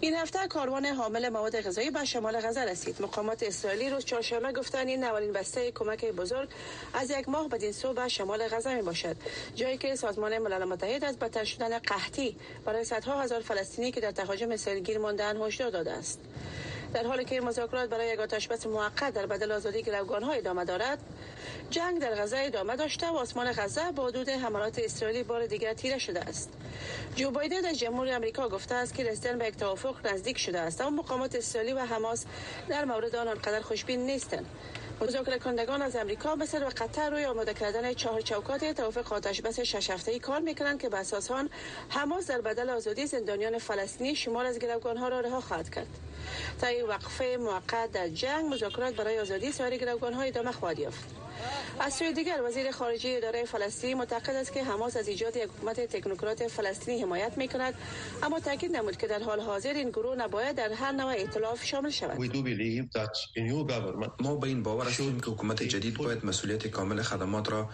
این 0.00 0.14
هفته 0.14 0.48
کاروان 0.48 0.86
حامل 0.86 1.28
مواد 1.28 1.60
غذایی 1.60 1.90
به 1.90 2.04
شمال 2.04 2.40
غزه 2.40 2.64
رسید. 2.64 3.02
مقامات 3.02 3.42
اسرائیلی 3.42 3.90
روز 3.90 4.04
چهارشنبه 4.04 4.52
گفتند 4.52 4.88
این 4.88 5.04
اولین 5.04 5.32
بسته 5.32 5.70
کمک 5.70 6.04
بزرگ 6.04 6.48
از 6.94 7.10
یک 7.10 7.28
ماه 7.28 7.48
بدین 7.48 7.72
سو 7.72 7.92
به 7.92 8.08
شمال 8.08 8.48
غزه 8.48 8.74
می 8.74 8.82
باشد 8.82 9.16
جایی 9.54 9.78
که 9.78 9.96
سازمان 9.96 10.38
ملل 10.38 10.64
متحد 10.64 11.04
از 11.04 11.18
بدتر 11.18 11.44
شدن 11.44 11.78
قحطی 11.78 12.36
برای 12.64 12.84
صدها 12.84 13.22
هزار 13.22 13.40
فلسطینی 13.40 13.92
که 13.92 14.00
در 14.00 14.10
تهاجم 14.10 14.50
اسرائیل 14.50 14.82
گیر 14.82 14.98
ماندن 14.98 15.36
هشدار 15.36 15.70
داده 15.70 15.92
است. 15.92 16.20
در 16.94 17.06
حالی 17.06 17.24
که 17.24 17.40
مذاکرات 17.40 17.90
برای 17.90 18.08
یک 18.08 18.20
آتشبس 18.20 18.66
موقت 18.66 19.14
در 19.14 19.26
بدل 19.26 19.52
آزادی 19.52 19.82
گروگان 19.82 20.22
ها 20.22 20.32
ادامه 20.32 20.64
دارد 20.64 20.98
جنگ 21.70 22.00
در 22.00 22.14
غزه 22.14 22.38
ادامه 22.38 22.76
داشته 22.76 23.06
و 23.06 23.16
آسمان 23.16 23.52
غزه 23.52 23.92
با 23.92 24.06
حدود 24.06 24.28
حملات 24.28 24.78
اسرائیلی 24.78 25.22
بار 25.22 25.46
دیگر 25.46 25.74
تیره 25.74 25.98
شده 25.98 26.20
است. 26.20 26.50
جو 27.16 27.30
بایدن 27.30 27.66
از 27.66 27.78
جمهوری 27.78 28.12
آمریکا 28.12 28.48
گفته 28.48 28.74
است 28.74 28.94
که 28.94 29.04
رسیدن 29.04 29.38
به 29.38 29.46
یک 29.46 29.56
توافق 29.56 30.06
نزدیک 30.06 30.38
شده 30.38 30.60
است 30.60 30.80
اما 30.80 31.02
مقامات 31.02 31.34
اسرائیلی 31.34 31.72
و 31.72 31.78
حماس 31.78 32.24
در 32.68 32.84
مورد 32.84 33.16
آن 33.16 33.28
آنقدر 33.28 33.60
خوشبین 33.60 34.06
نیستند. 34.06 34.46
مذاکره 35.00 35.38
کنندگان 35.38 35.82
از 35.82 35.96
امریکا 35.96 36.34
مثل 36.34 36.62
و 36.62 36.68
قطر 36.68 37.10
روی 37.10 37.24
آماده 37.24 37.54
کردن 37.54 37.94
چهار 37.94 38.20
چوکات 38.20 38.64
توافق 38.64 39.12
آتش 39.12 39.40
بس 39.40 39.60
شش 39.60 39.90
هفته‌ای 39.90 40.18
کار 40.18 40.40
می‌کنند 40.40 40.80
که 40.80 40.88
به 40.88 40.96
اساس 40.96 41.30
آن 41.30 41.50
حماس 41.88 42.26
در 42.26 42.40
بدل 42.40 42.70
آزادی 42.70 43.06
زندانیان 43.06 43.58
فلسطینی 43.58 44.14
شمال 44.14 44.46
از 44.46 44.58
گروگان 44.58 44.96
ها 44.96 45.08
را 45.08 45.20
رها 45.20 45.40
خواهد 45.40 45.70
کرد. 45.74 46.09
تا 46.60 46.66
وقفه 46.88 47.36
موقت 47.40 47.92
در 47.92 48.08
جنگ. 48.08 48.44
مذاکرات 48.44 48.94
برای 48.94 49.18
آزادی 49.18 49.52
سایر 49.52 49.76
گروگان 49.76 50.12
ها 50.12 50.22
ادامه 50.22 50.52
خواهد 50.52 50.78
یافت. 50.78 51.20
از 51.80 51.94
سوی 51.94 52.12
دیگر 52.12 52.42
وزیر 52.48 52.70
خارجه 52.70 53.14
اداره 53.16 53.44
فلسطین 53.44 53.98
معتقد 53.98 54.34
است 54.34 54.52
که 54.52 54.64
حماس 54.64 54.96
از 54.96 55.08
ایجاد 55.08 55.36
یک 55.36 55.42
حکومت 55.42 55.80
تکنوکرات 55.80 56.46
فلسطینی 56.46 57.02
حمایت 57.02 57.38
می 57.38 57.48
کند 57.48 57.74
اما 58.22 58.40
تاکید 58.40 58.76
نمود 58.76 58.96
که 58.96 59.06
در 59.06 59.22
حال 59.22 59.40
حاضر 59.40 59.72
این 59.72 59.90
گروه 59.90 60.16
نباید 60.16 60.56
در 60.56 60.72
هر 60.72 60.92
نوع 60.92 61.10
ائتلاف 61.10 61.64
شامل 61.64 61.90
شود. 61.90 62.18
ما 64.20 64.36
به 64.36 64.46
این 64.48 64.62
باور 64.62 64.86
هستیم 64.86 65.20
که 65.20 65.30
حکومت 65.30 65.62
جدید 65.62 65.96
باید 65.96 66.26
مسئولیت 66.26 66.66
کامل 66.66 67.02
خدمات 67.02 67.50
را 67.50 67.70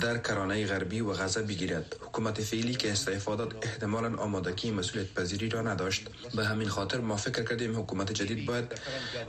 در 0.00 0.18
کرانه 0.18 0.66
غربی 0.66 1.00
و 1.00 1.12
غزه 1.12 1.42
بگیرد. 1.42 1.96
حکومت 2.00 2.40
فعلی 2.40 2.74
که 2.74 2.92
استعفا 2.92 3.36
داد 3.36 3.56
احتمالا 3.62 4.16
آمادگی 4.22 4.70
مسئولیت 4.70 5.14
پذیری 5.14 5.48
را 5.48 5.62
نداشت. 5.62 6.08
به 6.36 6.44
همین 6.44 6.68
خاطر 6.68 6.98
ما 6.98 7.16
فکر 7.16 7.44
کردیم 7.44 7.80
حکومت 7.84 8.12
جدید 8.12 8.46
باید 8.46 8.72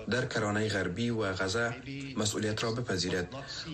در 0.09 0.25
کرانه 0.25 0.67
غربی 0.67 1.09
و 1.09 1.33
غزه 1.33 1.75
مسئولیت 2.17 2.63
را 2.63 2.71
بپذیرد 2.71 3.27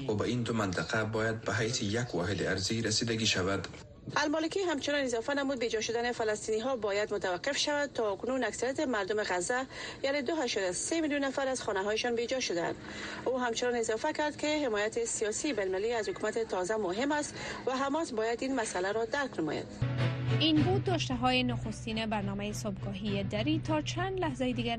و 0.08 0.14
به 0.14 0.26
این 0.26 0.42
دو 0.42 0.54
منطقه 0.54 1.04
باید 1.04 1.42
به 1.42 1.54
حیث 1.54 1.82
یک 1.82 2.16
واحد 2.16 2.44
ارزی 2.44 2.82
رسیدگی 2.82 3.26
شود. 3.26 3.68
المالکی 4.16 4.60
همچنان 4.60 5.02
اضافه 5.02 5.34
نمود 5.34 5.60
بیجا 5.60 5.82
شدن 5.82 6.12
فلسطینی 6.12 6.60
ها 6.60 6.76
باید 6.76 7.14
متوقف 7.14 7.58
شود 7.58 7.90
تا 7.94 8.16
کنون 8.16 8.44
اکثریت 8.44 8.80
مردم 8.80 9.24
غزه 9.24 9.66
یعنی 10.04 10.22
دو 10.22 10.48
سه 10.72 11.02
میلیون 11.02 11.24
نفر 11.24 11.48
از 11.48 11.62
خانه 11.62 11.84
هایشان 11.84 12.16
بیجا 12.16 12.40
شدند. 12.40 12.76
او 13.26 13.40
همچنان 13.40 13.76
اضافه 13.76 14.14
کرد 14.14 14.38
که 14.38 14.66
حمایت 14.66 15.06
سیاسی 15.06 15.54
بین 15.54 15.96
از 15.96 16.10
حکومت 16.10 16.38
تازه 16.38 16.76
مهم 16.76 17.12
است 17.12 17.36
و 17.66 17.72
حماس 17.72 18.12
باید 18.12 18.44
این 18.44 18.56
مسئله 18.56 18.92
را 18.92 19.06
درک 19.06 19.40
نماید. 19.40 19.66
این 20.40 20.64
بود 20.64 20.84
داشته 20.84 21.14
های 21.16 21.44
نخستین 21.44 22.06
برنامه 22.06 22.54
صبحگاهی 22.54 23.24
دری. 23.24 23.62
تا 23.68 23.82
چند 23.82 24.20
لحظه 24.20 24.54
دیگر 24.54 24.76